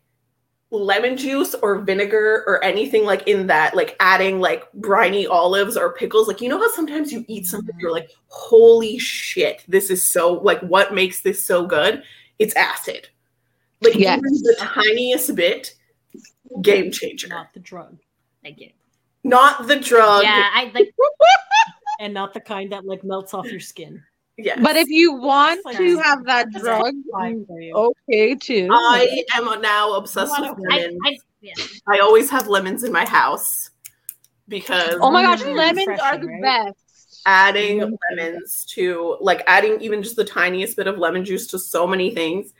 [0.70, 5.94] lemon juice or vinegar or anything like in that, like adding like briny olives or
[5.94, 6.28] pickles.
[6.28, 10.34] Like, you know how sometimes you eat something, you're like, holy shit, this is so,
[10.34, 12.02] like, what makes this so good?
[12.38, 13.08] It's acid.
[13.80, 14.18] Like, Yes.
[14.18, 15.74] even the tiniest bit,
[16.62, 17.28] game changer.
[17.28, 17.98] Not the drug,
[18.42, 18.70] Thank you.
[19.28, 20.22] Not the drug.
[20.24, 20.94] Yeah, I like.
[22.00, 24.02] and not the kind that like melts off your skin.
[24.38, 24.58] Yes.
[24.62, 27.74] But if you want Like, to have that That's drug, fine for you.
[28.08, 28.68] okay too.
[28.70, 31.00] I am now obsessed with wanna- I, lemons.
[31.06, 31.54] I, yeah.
[31.88, 33.70] I always have lemons in my house
[34.46, 36.42] because oh my gosh, lemons are the right?
[36.42, 37.22] best.
[37.24, 37.96] adding Mhm.
[38.10, 42.14] lemons to like adding even just the tiniest bit of lemon juice to so many
[42.14, 42.52] things.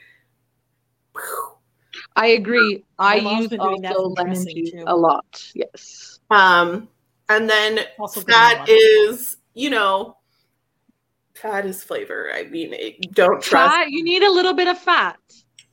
[2.17, 2.85] I agree.
[2.99, 4.85] I mom's use been doing that also lemon juice too.
[4.87, 5.53] a lot.
[5.55, 6.16] Yes.
[6.31, 6.89] Um,
[7.29, 10.17] and then Also fat is, you know,
[11.35, 12.31] fat is flavor.
[12.35, 15.19] I mean, it, don't trust Fat, you need a little bit of fat.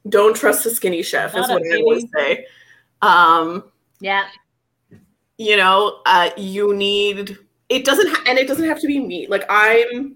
[0.10, 2.46] don't trust a skinny chef is Not a what I always say.
[3.02, 3.64] Um,
[4.00, 4.26] yeah.
[5.38, 7.38] you know, uh, you need
[7.70, 9.30] it doesn't ha- and it doesn't have to be meat.
[9.30, 10.16] Like I'm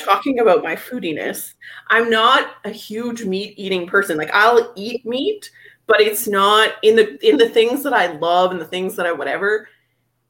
[0.00, 1.54] talking about my foodiness.
[1.88, 4.16] I'm not a huge meat eating person.
[4.18, 5.50] Like I'll eat meat,
[5.88, 9.06] but it's not in the in the things that I love and the things that
[9.06, 9.68] I whatever.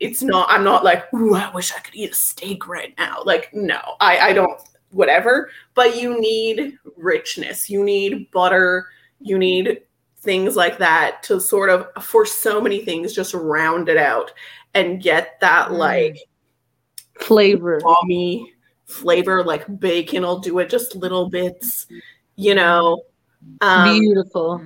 [0.00, 0.48] It's not.
[0.48, 3.22] I'm not like, ooh, I wish I could eat a steak right now.
[3.26, 4.58] Like, no, I I don't.
[4.92, 5.50] Whatever.
[5.74, 7.68] But you need richness.
[7.68, 8.86] You need butter.
[9.20, 9.82] You need
[10.20, 14.32] things like that to sort of for so many things just round it out
[14.74, 15.78] and get that Mm.
[15.78, 16.16] like
[17.20, 17.80] Flavor.
[17.80, 18.44] umami
[18.86, 21.86] flavor like bacon will do it just little bits
[22.36, 23.02] you know
[23.60, 24.62] um Beautiful.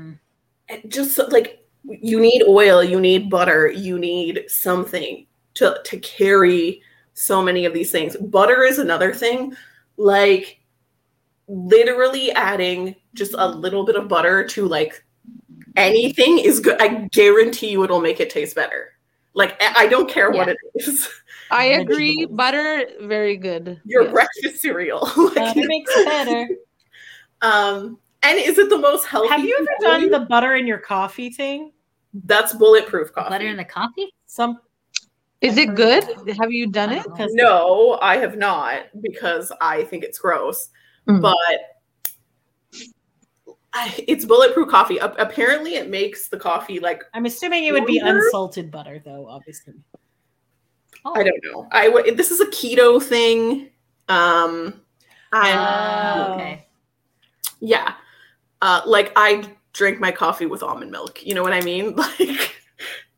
[0.69, 6.81] And just like you need oil you need butter you need something to to carry
[7.15, 9.55] so many of these things butter is another thing
[9.97, 10.61] like
[11.49, 15.05] literally adding just a little bit of butter to like
[15.77, 18.93] anything is good i guarantee you it'll make it taste better
[19.35, 21.09] like i don't care what it is
[21.51, 22.27] I agree.
[22.31, 23.79] Butter, very good.
[23.85, 24.13] your Yes.
[24.13, 26.49] breakfast cereal like, Butter makes it better.
[27.43, 30.79] um and is it the most healthy Have you ever done the butter in your
[30.79, 31.73] coffee thing?
[32.25, 34.13] that's bulletproof coffee Butter in the coffee?
[34.27, 34.59] Some
[35.41, 36.05] Is it good?
[36.39, 37.05] Have you done it?
[37.05, 37.15] don't know.
[37.17, 40.69] Because No, I have not because I think it's gross.
[41.09, 41.23] Mm.
[41.23, 41.37] But
[43.73, 44.99] I- it's bulletproof coffee.
[44.99, 49.27] A- apparently, it makes the coffee like I'm assuming it would be unsalted butter, though.
[49.29, 49.75] Obviously.
[51.05, 51.15] Oh.
[51.15, 51.67] I don't know.
[51.73, 53.71] I w- this is a keto thing.
[54.09, 54.83] Um,
[55.33, 55.53] I
[56.29, 56.35] Oh.
[56.35, 56.69] okay.
[57.61, 57.95] yeah,
[58.63, 59.45] uh, like I
[59.75, 61.23] drink my coffee with almond milk.
[61.27, 61.97] You know what I mean?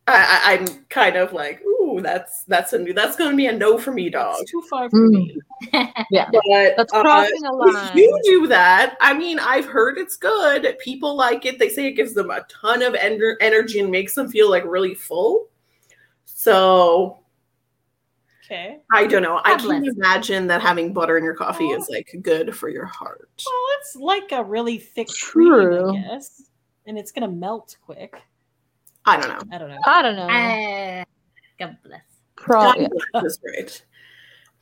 [0.06, 3.36] Like, I, I, I'm kind of like, ooh, that's that's a new that's going to
[3.36, 4.36] be a no for me, dog.
[4.40, 5.12] It's too far for Mm.
[5.12, 5.36] me.
[6.10, 10.16] Yeah, but That's uh, crossing a if you do that, I mean, I've heard it's
[10.18, 10.76] good.
[10.78, 11.58] People like it.
[11.58, 14.64] They say it gives them a ton of ener- energy and makes them feel like
[14.66, 15.48] really full.
[16.26, 17.20] So
[18.44, 18.78] Okay.
[18.92, 19.40] I don't know.
[19.44, 19.96] I can't bless.
[19.96, 23.30] imagine that having butter in your coffee is like good for your heart.
[23.44, 25.96] Well, it's like a really thick cream, True.
[25.96, 26.42] I guess,
[26.86, 28.20] and it's gonna melt quick.
[29.06, 29.54] I don't know.
[29.54, 29.80] I don't know.
[29.86, 30.28] I don't know.
[30.28, 31.04] Uh,
[31.58, 32.02] God bless.
[32.36, 33.84] Pro- God bless, That's right.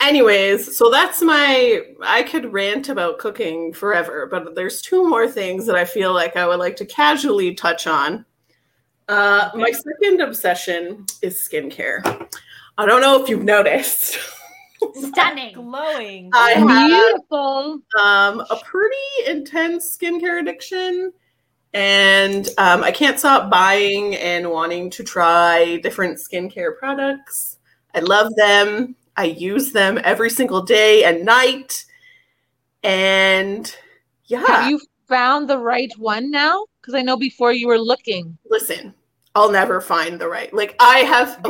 [0.00, 1.82] Anyways, so that's my.
[2.02, 6.36] I could rant about cooking forever, but there's two more things that I feel like
[6.36, 8.24] I would like to casually touch on.
[9.08, 12.28] Uh, my second obsession is skincare.
[12.78, 14.18] I don't know if you've noticed.
[14.94, 15.54] Stunning.
[15.54, 16.30] Glowing.
[16.32, 17.80] I have Beautiful.
[18.02, 18.96] um, a pretty
[19.28, 21.12] intense skincare addiction,
[21.74, 27.58] and um, I can't stop buying and wanting to try different skincare products.
[27.94, 28.96] I love them.
[29.16, 31.84] I use them every single day and night,
[32.82, 33.74] and
[34.24, 34.46] yeah.
[34.46, 36.64] Have you found the right one now?
[36.80, 38.36] Because I know before you were looking.
[38.48, 38.94] listen,
[39.34, 40.52] I'll never find the right.
[40.52, 41.40] Like I have.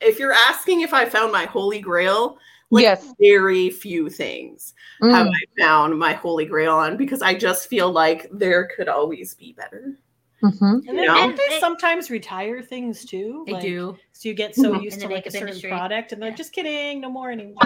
[0.00, 0.08] I know.
[0.08, 2.38] if, if you're asking if I found my holy grail,
[2.70, 3.12] like yes.
[3.20, 4.74] very few things.
[5.02, 5.12] Mm.
[5.12, 9.34] have I found my holy grail on because I just feel like there could always
[9.34, 9.96] be better.
[10.42, 10.60] Mhm.
[10.60, 11.14] and then you know?
[11.14, 13.44] don't they They- sometimes retire things too?
[13.46, 13.96] They Like, do.
[14.12, 14.82] So you get so Mhm.
[14.82, 15.70] used In to like a certain industry.
[15.70, 16.36] product, and they're Yeah.
[16.36, 17.56] just kidding, no more anymore.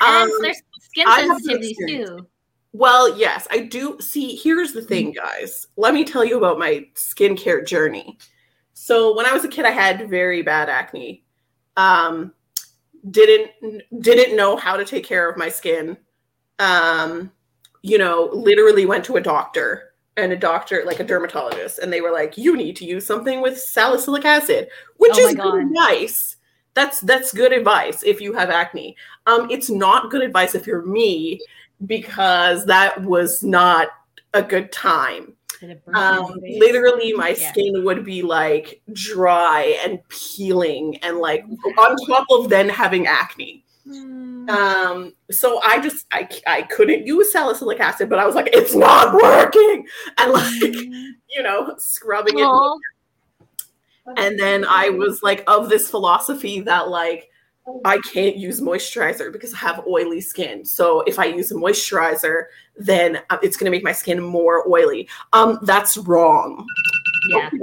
[0.00, 2.10] Um, and there's skin I sensitivities experience.
[2.10, 2.26] too.
[2.72, 3.96] well, yes, I do.
[4.00, 5.66] See, here's the thing, guys.
[5.76, 8.18] Let me tell you about my skincare journey.
[8.88, 11.22] So when I was a kid, I had very bad acne.
[11.76, 12.32] Um,
[13.10, 13.50] didn't
[14.00, 15.98] didn't know how to take care of my skin.
[16.58, 17.30] Um,
[17.82, 22.00] you know, literally went to a doctor and a doctor, like a dermatologist, and they
[22.00, 26.36] were like, "You need to use something with salicylic acid," which Oh is good advice.
[26.72, 28.96] That's that's good advice if you have acne.
[29.26, 31.38] Um, it's not good advice if you're me
[31.84, 33.88] because that was not
[34.32, 35.36] a good time.
[35.60, 37.50] Did it burn your Um, literally, my Yeah.
[37.50, 41.44] skin would be like dry and peeling, and like
[41.78, 43.64] on top of then having acne.
[43.84, 44.48] Hmm.
[44.50, 48.74] Um, so I just I I couldn't use salicylic acid, but I was like, it's
[48.74, 49.86] not working,
[50.18, 51.10] and like Hmm.
[51.34, 52.48] you know, scrubbing it.
[54.16, 57.28] And then I was like of this philosophy that like
[57.84, 60.64] I can't use moisturizer because I have oily skin.
[60.64, 62.44] So if I use a moisturizer,
[62.78, 65.08] then uh, it's going to make my skin more oily.
[65.32, 66.64] Um, that's wrong.
[67.30, 67.50] Yeah.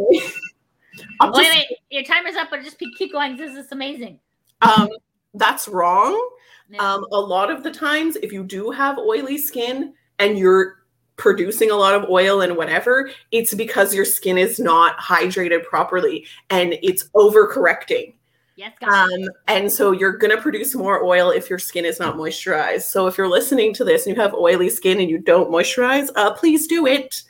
[1.22, 1.32] Okay?
[1.38, 1.78] Wait, just- wait.
[1.89, 3.36] Your timer's up, but just keep keep going.
[3.38, 4.20] This is amazing.
[4.61, 4.89] um,
[5.34, 6.13] that's wrong.
[6.80, 10.78] Um, a lot of the times, if you do have oily skin and you're
[11.18, 16.26] producing a lot of oil and whatever, it's because your skin is not hydrated properly
[16.49, 18.13] and it's overcorrecting.
[18.56, 18.89] Yes, guys.
[18.91, 22.84] Um, and so you're going to produce more oil if your skin is not moisturized.
[22.84, 26.10] So if you're listening to this and you have oily skin and you don't moisturize,
[26.16, 27.24] uh, please do it.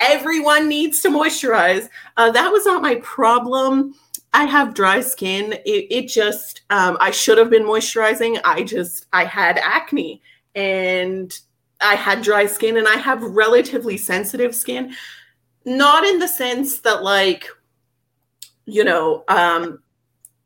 [0.00, 1.88] Everyone needs to moisturize.
[2.16, 3.94] Uh, that was not my problem.
[4.34, 5.54] I have dry skin.
[5.64, 8.38] It, it just, um, I should have been moisturizing.
[8.44, 10.20] I just, I had acne
[10.54, 11.32] and
[11.80, 14.94] I had dry skin and I have relatively sensitive skin.
[15.64, 17.48] Not in the sense that, like,
[18.66, 19.82] you know, um,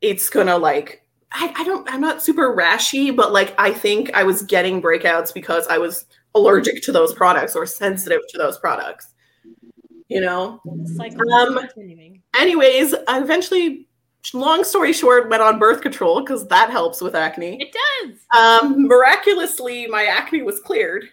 [0.01, 4.23] it's gonna like I, I don't I'm not super rashy, but like I think I
[4.23, 9.09] was getting breakouts because I was allergic to those products or sensitive to those products.
[10.07, 10.59] You know?
[11.37, 11.59] Um.
[12.37, 13.87] Anyways, I eventually
[14.33, 17.57] long story short, went on birth control because that helps with acne.
[17.61, 17.73] it
[18.03, 18.17] does.
[18.37, 21.05] Um miraculously my acne was cleared.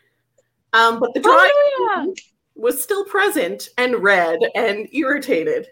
[0.74, 2.12] Um, but the dry Oh, yeah.
[2.54, 5.68] was still present and red and irritated.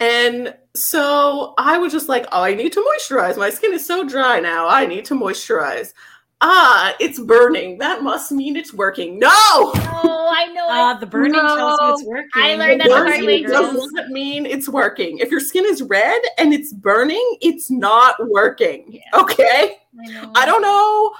[0.00, 3.36] And so I was just like, oh, I need to moisturize.
[3.36, 4.68] My skin is so dry now.
[4.68, 5.92] I need to moisturize.
[6.40, 7.78] Ah, it's burning.
[7.78, 9.18] That must mean it's working.
[9.18, 9.28] No!
[9.32, 10.68] Oh, I know.
[10.68, 12.08] Uh, the burning tells you it's No.
[12.10, 12.30] working.
[12.34, 13.90] I learned that The the hard way, does girls.
[13.92, 15.18] not mean it's working.
[15.18, 18.84] If your skin is red and it's burning, it's not working.
[18.88, 19.20] Yeah.
[19.20, 19.78] Okay?
[20.00, 20.32] I, know.
[20.36, 21.12] I don't know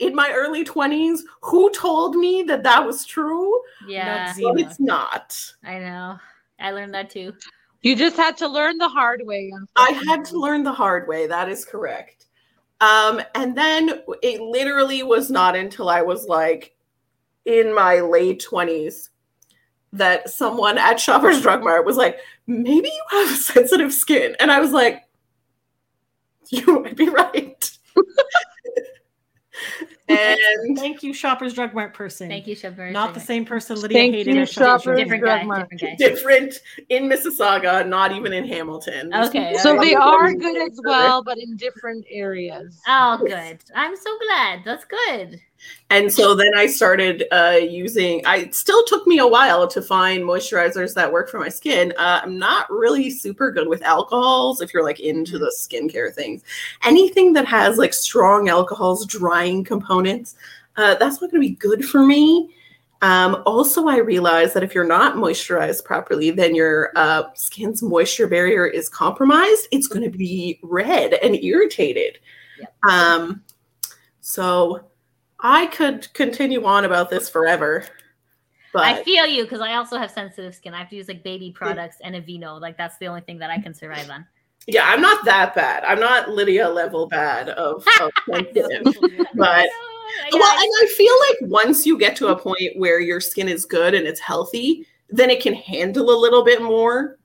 [0.00, 3.56] in my early 20s who told me that that was true,
[3.86, 4.52] Yeah, Eczema.
[4.54, 5.38] but it's not.
[5.62, 6.18] I know.
[6.58, 7.34] I learned that too.
[7.82, 9.52] You just had to learn the hard way.
[9.76, 11.26] I had to learn the hard way.
[11.26, 12.26] That is correct.
[12.80, 16.76] Um, and then it literally was not until I was like
[17.44, 19.10] in my late 20s
[19.92, 24.36] that someone at Shoppers Drug Mart was like, maybe you have sensitive skin.
[24.40, 25.02] And I was like,
[26.50, 27.75] you might be right.
[30.08, 32.28] And Thank you, Shoppers Drug Mart person.
[32.28, 32.92] Thank you, Shepard.
[32.92, 35.44] Not the same person Lydia Thank hated you, Shoppers Shoppers Different Drug guy.
[35.46, 35.70] Mart.
[35.70, 36.06] Different guy.
[36.06, 36.54] different
[36.88, 39.12] in Mississauga, not even in Hamilton.
[39.14, 39.56] Okay.
[39.58, 42.80] So they are good as well, but in different areas.
[42.86, 43.58] Oh, good.
[43.74, 44.62] I'm so glad.
[44.64, 45.40] That's good.
[45.90, 48.24] And so then I started uh, using.
[48.26, 51.92] I it still took me a while to find moisturizers that work for my skin.
[51.96, 54.60] Uh, I'm not really super good with alcohols.
[54.60, 56.42] If you're like into the skincare things,
[56.84, 60.34] anything that has like strong alcohols, drying components,
[60.76, 62.50] uh, that's not going to be good for me.
[63.02, 68.26] Um, also, I realized that if you're not moisturized properly, then your uh, skin's moisture
[68.26, 69.68] barrier is compromised.
[69.70, 72.18] It's going to be red and irritated.
[72.58, 72.74] Yep.
[72.88, 73.42] Um,
[74.20, 74.80] so
[75.40, 77.84] I could continue on about this forever,
[78.72, 80.74] but I feel you because I also have sensitive skin.
[80.74, 82.60] I have to use like baby products and Aveeno.
[82.60, 84.26] Like that's the only thing that I can survive on.
[84.66, 85.84] yeah, I'm not that bad.
[85.84, 88.94] I'm not Lydia level bad of, of sensitive.
[89.34, 89.68] But
[90.32, 93.48] Yeah, well, and I feel like once you get to a point where your skin
[93.48, 97.18] is good and it's healthy, then it can handle a little bit more.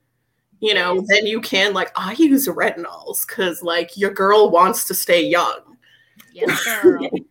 [0.59, 4.93] You know, then you can like I use retinols because like your girl wants to
[4.93, 5.77] stay young,
[6.33, 7.09] yes, girl.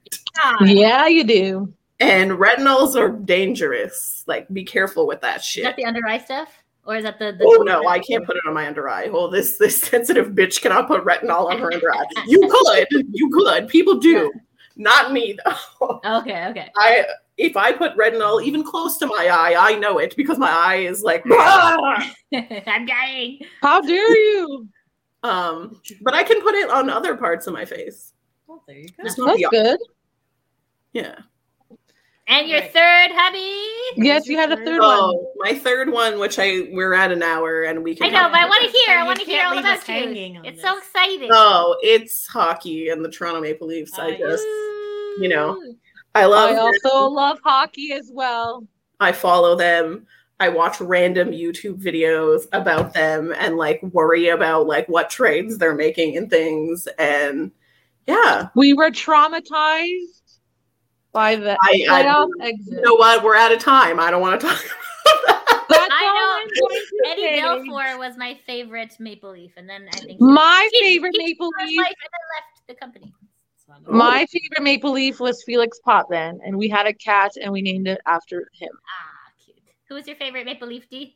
[0.60, 0.66] Yeah.
[0.66, 1.72] Yeah, you do.
[2.00, 4.24] and retinols are dangerous.
[4.26, 5.64] Like, be careful with that Is shit.
[5.64, 6.48] that the under eye stuff,
[6.84, 7.32] or is that the?
[7.32, 9.08] the Oh no, I can't put it on my under eye.
[9.12, 12.04] Oh, this this sensitive bitch cannot put retinol on her under eye.
[12.26, 13.68] You could, you could.
[13.68, 14.32] People do.
[14.76, 16.00] Not me though.
[16.04, 16.70] Okay, okay.
[16.76, 17.04] I
[17.36, 20.76] if I put retinol even close to my eye, I know it because my eye
[20.76, 23.40] is like "Ah!" I'm dying.
[23.62, 24.68] How dare you?
[25.22, 28.14] um but I can put it on other parts of my face.
[28.48, 28.94] Oh, there you go.
[29.04, 29.78] It's not That's the good.
[30.92, 31.14] Yeah.
[32.26, 32.72] And your Right.
[32.72, 33.66] third hubby.
[33.96, 34.98] Yes, you had a third one.
[35.00, 38.28] Oh, my third one, which I we're at an hour and we can I know,
[38.30, 38.96] but I want to hear.
[38.98, 39.94] I want to hear all leave about us you.
[39.94, 41.28] hanging on It's so exciting.
[41.32, 43.98] Oh, it's hockey and the Toronto Maple Leafs.
[43.98, 44.44] I just
[45.20, 45.60] you know,
[46.14, 46.62] I love I them.
[46.62, 48.64] also love hockey as well.
[49.00, 50.06] I follow them.
[50.38, 55.74] I watch random YouTube videos about them and like worry about like what trades they're
[55.74, 56.86] making and things.
[56.96, 57.50] And
[58.06, 60.29] yeah, We were traumatized
[61.12, 62.28] by the I, I playoff
[62.66, 63.22] you know what?
[63.22, 63.98] We're out of time.
[64.00, 64.58] I don't want to talk.
[65.68, 66.40] That's I know.
[66.42, 67.40] I'm going to Eddie say.
[67.42, 71.46] Belfour was my favorite Maple Leaf, and then I think My He- favorite he Maple
[71.46, 71.78] was Leaf.
[71.78, 73.12] and then left the company.
[73.86, 77.86] My favorite Maple Leaf was Felix Potvin, and we had a cat, and we named
[77.86, 78.70] it after him.
[78.72, 79.56] Ah, cute.
[79.88, 81.14] Who was your favorite Maple Leaf D?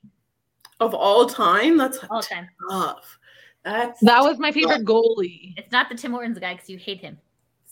[0.79, 2.49] Of all time, that's All time.
[2.71, 3.19] tough.
[3.65, 5.55] That's That was my favorite goalie.
[5.57, 7.19] It's not the Tim Hortons guy because you hate him.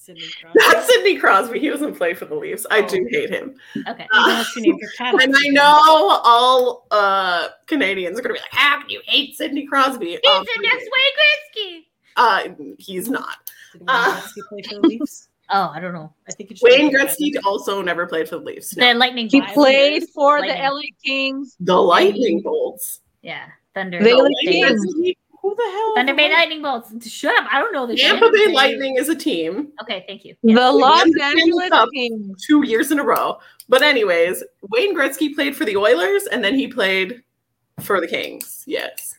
[0.04, 0.58] Sidney Crosby.
[0.60, 1.58] that's Sidney Crosby.
[1.60, 2.66] He doesn't play for the Leafs.
[2.70, 3.54] I do hate him.
[3.88, 4.06] Okay.
[4.14, 8.40] Even though she named her cat And I know all uh Canadians are gonna be
[8.40, 11.84] like, "How can you hate Sidney Crosby?" He's Um, the next Wayne Gretzky.
[12.16, 13.36] uh, he's not.
[13.72, 15.28] Did Wayne Uh, Gretzky play for the Leafs?
[15.54, 16.10] Oh, I don't know.
[16.26, 18.74] I think it should Wayne be Gretzky also never played for the Leafs.
[18.74, 18.90] No.
[18.90, 19.28] The Lightning.
[19.28, 19.52] He Bolts.
[19.52, 20.64] played for the Lightning.
[20.70, 21.56] LA Kings.
[21.60, 23.00] The Lightning Bolts.
[23.20, 23.44] Yeah,
[23.74, 23.98] Thunder.
[24.02, 24.80] They The like Lightning Kings.
[24.82, 25.14] is a team.
[25.42, 25.94] Who the hell?
[25.96, 27.10] Thunder Bay Lightning Bolts.
[27.10, 27.48] Shut up!
[27.52, 28.00] I don't know this.
[28.00, 28.32] Tampa shit.
[28.32, 29.72] Bay Lightning is a team.
[29.82, 30.36] Okay, thank you.
[30.44, 32.44] The Los Angeles Kings.
[32.46, 33.38] two years in a row.
[33.68, 37.22] But anyways, Wayne Gretzky played for the Oilers and then he played
[37.80, 38.62] for the Kings.
[38.66, 39.16] Yes.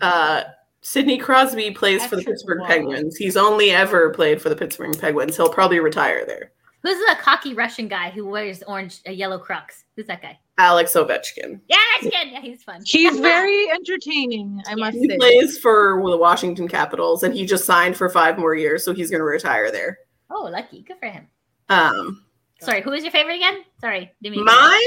[0.00, 0.44] Uh
[0.82, 2.66] Sidney Crosby plays for the Pittsburgh Waugh.
[2.66, 3.16] Penguins.
[3.16, 5.36] He's only ever played for the Pittsburgh Penguins.
[5.36, 6.50] He'll probably retire there.
[6.82, 9.84] Who's the cocky Russian guy who wears orange, uh, yellow Crocs?
[9.96, 10.38] Who's that guy?
[10.58, 11.60] Alex Ovechkin.
[11.68, 12.30] Yeah, that's good.
[12.32, 12.82] Yeah, he's fun.
[12.84, 15.00] He's very entertaining, I must say.
[15.00, 15.16] He say.
[15.16, 19.10] plays for the Washington Capitals and he just signed for five more years, so he's
[19.10, 19.98] going to retire there.
[20.30, 20.82] Oh, lucky.
[20.82, 21.28] Good for him.
[21.68, 22.24] Um,
[22.60, 23.64] Sorry, who is your favorite again?
[23.80, 24.80] Sorry, didn't mean to- Mine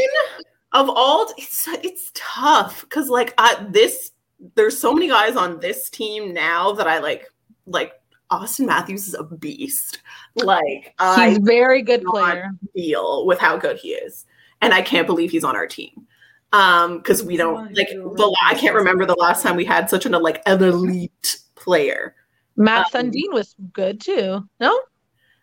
[0.73, 4.11] of all, it's it's tough because like I this
[4.55, 7.25] there's so many guys on this team now that I like.
[7.65, 7.93] Like
[8.31, 9.99] Auston Matthews is a beast.
[10.35, 12.49] Like He's I a very good player.
[12.75, 14.25] deal with how good he is,
[14.61, 16.07] and I can't believe he's on our team.
[16.53, 20.05] Um, because we don't like the I can't remember the last time we had such
[20.05, 22.15] an like an elite player.
[22.55, 24.47] Matt Um, Sundin was good too.
[24.61, 24.79] No?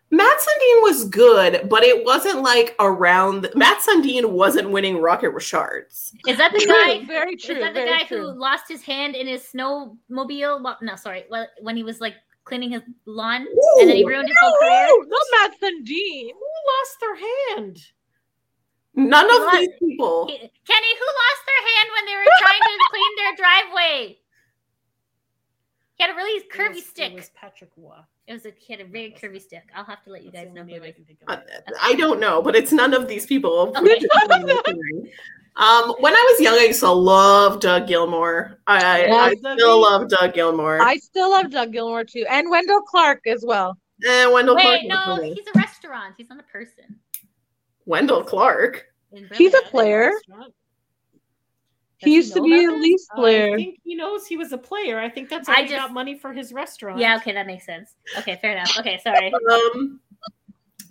[0.09, 3.49] Matt Sundin was good, but it wasn't like around.
[3.55, 6.13] Matt Sundin wasn't winning Rocket Richards.
[6.27, 7.05] Is that the True, guy?
[7.05, 7.55] very true.
[7.55, 8.31] Is that the guy true.
[8.31, 10.63] who lost his hand in his snowmobile?
[10.63, 11.25] Well, no, sorry.
[11.29, 12.13] Well, when he was like
[12.45, 13.45] cleaning his lawn,
[13.79, 14.87] and then he ruined his whole career.
[14.87, 16.29] No, not Matt Sundin.
[16.31, 17.77] Who lost their hand?
[18.95, 19.59] None of What?
[19.59, 20.27] these people.
[20.27, 24.17] He- Kenny, who lost their hand when they were trying to clean their driveway.
[25.95, 27.11] He had a really It curvy was- stick.
[27.11, 28.03] It was Patrick Waugh.
[28.27, 29.63] It was a he had a very curvy stick.
[29.75, 31.19] I'll have to let you That's guys know only who name it I can think
[31.27, 31.73] Uh, of.
[31.81, 33.73] I don't know, but it's none of these people.
[33.75, 33.99] Okay.
[35.55, 38.59] um, when I was young, I used to love Doug Gilmour.
[38.67, 40.79] I, I, I still love Doug Gilmour.
[40.81, 43.77] I still love Doug Gilmour too, and Wendel Clark as well.
[44.07, 44.81] and Wendel Clark.
[44.81, 46.15] Wait, was no, he's a restaurant.
[46.17, 46.99] He's not a person.
[47.85, 48.87] Wendel Clark.
[49.37, 50.11] He's a player.
[50.27, 50.53] Restaurant.
[51.97, 52.81] He Does used to be a about?
[52.81, 53.53] Leafs player.
[53.53, 54.99] I think he knows he was a player.
[54.99, 56.99] I think that's I he just- got money for his restaurant.
[56.99, 57.95] Yeah, okay, that makes sense.
[58.17, 58.77] Okay, fair enough.
[58.79, 59.31] Okay, sorry.
[59.51, 59.99] Um,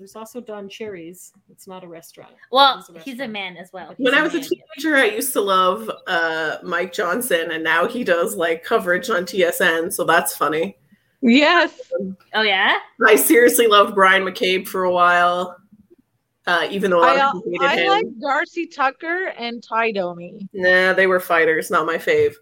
[0.03, 1.33] There's also Don Cherry's.
[1.49, 2.33] It's not a restaurant.
[2.51, 3.95] Well, He's a he's a man as well.
[3.99, 7.87] when I was a man, teenager, I used to love uh, Mike Johnson, and now
[7.87, 10.77] he does like coverage on TSN, so that's funny.
[11.21, 11.79] Yes.
[12.35, 12.79] Oh yeah.
[13.07, 15.57] I seriously loved Bryan McCabe for a while,
[16.49, 17.89] uh, even though a lot I, of people hated I him.
[17.91, 20.49] like Darcy Tucker and Ty Domi.
[20.53, 22.35] Nah, they were fighters, not my fave.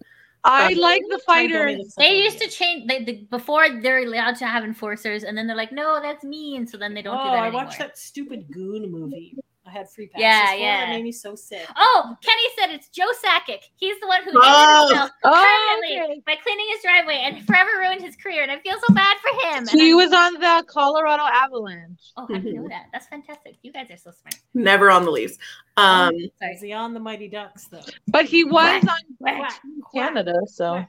[0.45, 1.95] I Um, like the Ty fighters.
[1.99, 5.57] They used to change they, the, before they're allowed to have enforcers, and then they're
[5.57, 7.65] like, "No, that's mean." So then they don't oh, do that I anymore.
[7.65, 9.37] watched that stupid Goon movie.
[9.71, 10.59] I had free passes Yeah, for.
[10.59, 10.81] yeah.
[10.81, 11.67] That made me so sick.
[11.77, 13.61] Oh, Kenny said it's Joe Sakic.
[13.77, 14.41] He's the one who Oh.
[14.43, 16.23] injured himself Oh, permanently okay.
[16.27, 18.43] by cleaning his driveway and forever ruined his career.
[18.43, 19.59] And I feel so bad for him.
[19.69, 22.01] And He I'm- was on the Colorado Avalanche.
[22.17, 22.87] Oh, I didn't know that.
[22.93, 23.57] That's fantastic.
[23.63, 24.35] You guys are so smart.
[24.55, 25.39] Never on the Leafs.
[25.77, 26.53] Um, Sorry.
[26.55, 27.81] Is he on the Mighty Ducks though?
[28.09, 29.61] But he was on Quack.
[29.95, 30.85] Canada, so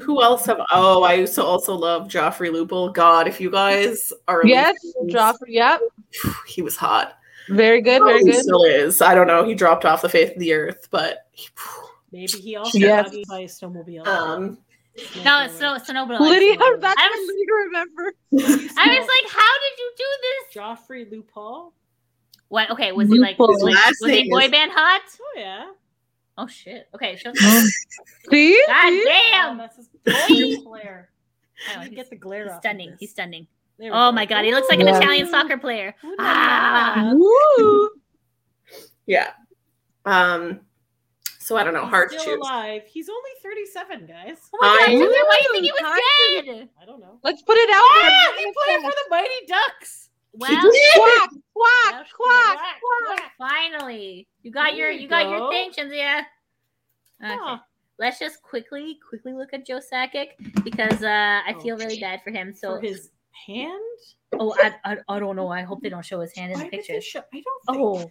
[0.00, 0.60] who else have?
[0.72, 2.92] Oh, I used to also love Joffrey Lupul.
[2.92, 5.48] God, if you guys are yes, fans, Joffrey.
[5.48, 5.80] Yep,
[6.46, 7.18] he was hot.
[7.48, 8.42] very good, very he good.
[8.42, 9.00] still is.
[9.02, 9.44] I don't know.
[9.44, 11.26] He dropped off the face of the earth, but
[12.12, 13.10] Maybe he also Yes.
[13.10, 14.06] got by a snowmobile.
[14.06, 14.58] um,
[15.24, 16.20] No, it's no snowball.
[16.20, 18.12] Lydia, that's I what was- Lydia remember.
[18.80, 20.54] I was like, how did you do this?
[20.56, 21.72] Joffrey Lupul.
[22.48, 22.70] What?
[22.70, 23.48] Okay, was he like Lupul.
[23.60, 23.62] was,
[24.00, 25.02] was he boy is- band hot?
[25.20, 25.66] Oh yeah.
[26.36, 26.88] Oh shit.
[26.94, 27.32] Okay, show
[28.30, 29.04] See, God See?
[29.06, 29.58] Oh, damn.
[29.58, 30.62] that's his glare.
[30.64, 31.10] glare.
[31.78, 32.90] Oh, you get the glare He's off of stunning.
[32.90, 33.00] this?
[33.00, 33.46] He's stunning.
[33.80, 34.12] Oh go.
[34.12, 34.98] my god, he looks like an Yeah.
[34.98, 35.94] Italian soccer player.
[36.04, 37.10] Ooh, Ah.
[37.12, 37.14] la.
[37.14, 37.90] Woo.
[39.06, 39.30] yeah.
[40.04, 40.60] Um,
[41.38, 41.82] so I don't know.
[41.82, 42.40] He's Hard to still choose.
[42.40, 42.82] alive.
[42.86, 44.36] He's only 37, guys.
[44.52, 46.68] Oh my god, I- Cynthia, why do you think he was dead?
[46.80, 47.18] I don't know.
[47.22, 48.38] Let's put it out Yeah, there.
[48.38, 50.10] he played for the Mighty Ducks.
[50.36, 50.50] Well,
[50.94, 53.32] Quack, quack, That's quack, quack, quack.
[53.38, 54.26] finally.
[54.42, 55.50] You got There your you you got your go.
[55.50, 56.26] thing, Cynthia.
[57.22, 57.36] Okay.
[57.40, 57.58] Huh.
[57.98, 60.30] Let's just quickly, quickly look at Joe Sakic
[60.64, 62.52] because uh, I Oh, feel really bad for him.
[62.52, 63.10] So, For his
[63.46, 63.80] hand?
[64.40, 65.46] oh, I, I, I don't know.
[65.48, 67.00] I hope they don't show his hand in Why the would they picture.
[67.00, 67.20] show?
[67.32, 67.78] I don't think.
[67.86, 68.10] Oh,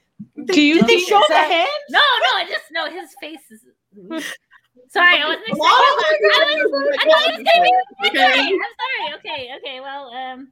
[0.54, 1.68] Do you Did they think show the hand?
[1.90, 3.62] no, no, I just know his face is.
[4.90, 5.60] Sorry, I wasn't A expecting.
[5.60, 7.72] lot of I, was, I thought it was gonna be.
[8.00, 8.18] I'm Okay.
[8.18, 8.40] sorry.
[8.40, 9.20] I'm sorry.
[9.20, 9.80] Okay, okay.
[9.82, 10.52] Well, um,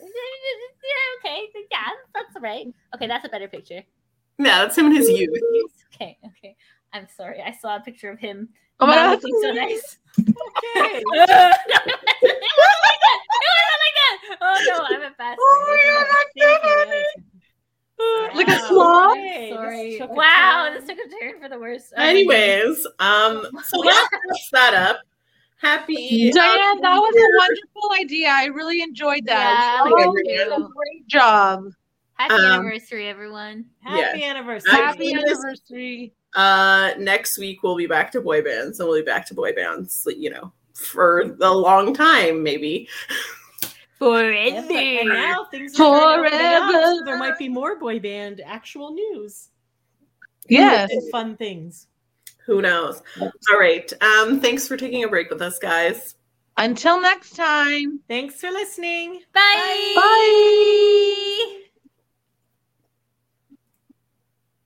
[0.00, 2.66] yeah, okay, yeah, that's right.
[2.94, 3.82] Okay, that's a better picture.
[4.38, 5.30] Yeah, that's him in his youth.
[5.94, 6.56] Okay, okay.
[6.92, 7.40] I'm sorry.
[7.42, 8.48] I saw a picture of him.
[8.80, 9.10] Oh my God.
[9.10, 9.98] looking so nice.
[10.18, 11.02] Okay.
[11.04, 13.20] no, it wasn't like that.
[13.32, 14.36] No, wasn't like that.
[14.40, 15.38] Oh no, I'm a bastard.
[15.40, 16.56] Oh my
[17.98, 18.68] God, Like a Wow.
[18.68, 19.16] sloth?
[19.16, 19.96] Hey, this Sorry.
[19.98, 21.92] took Wow, this took a turn for the worse.
[21.96, 25.00] Oh Anyways, um, so that wraps that up.
[25.58, 28.28] Happy Diane, um, that was a wonderful idea.
[28.30, 29.82] I really enjoyed that.
[29.84, 31.64] Yeah, you me all did a great job.
[32.14, 33.64] Happy Um, anniversary, everyone.
[33.82, 34.30] Happy Yes.
[34.30, 34.70] anniversary.
[34.72, 36.12] Happy Happy anniversary.
[36.34, 39.52] Uh, next week we'll be back to boy bands, and we'll be back to boy
[39.54, 42.88] bands, you know, for a long time, maybe.
[43.98, 45.04] Yes, and Forever.
[45.08, 47.04] now things are starting to open up, so Forever.
[47.06, 49.48] there might be more boy band actual news
[50.50, 50.90] Yes.
[50.92, 51.86] and fun things.
[52.46, 53.02] Who knows?
[53.20, 53.92] All right.
[54.02, 56.14] Um, thanks for taking a break with us, guys.
[56.56, 58.00] Until next time.
[58.08, 59.20] Thanks for listening.
[59.34, 59.92] Bye.
[59.96, 61.62] Bye.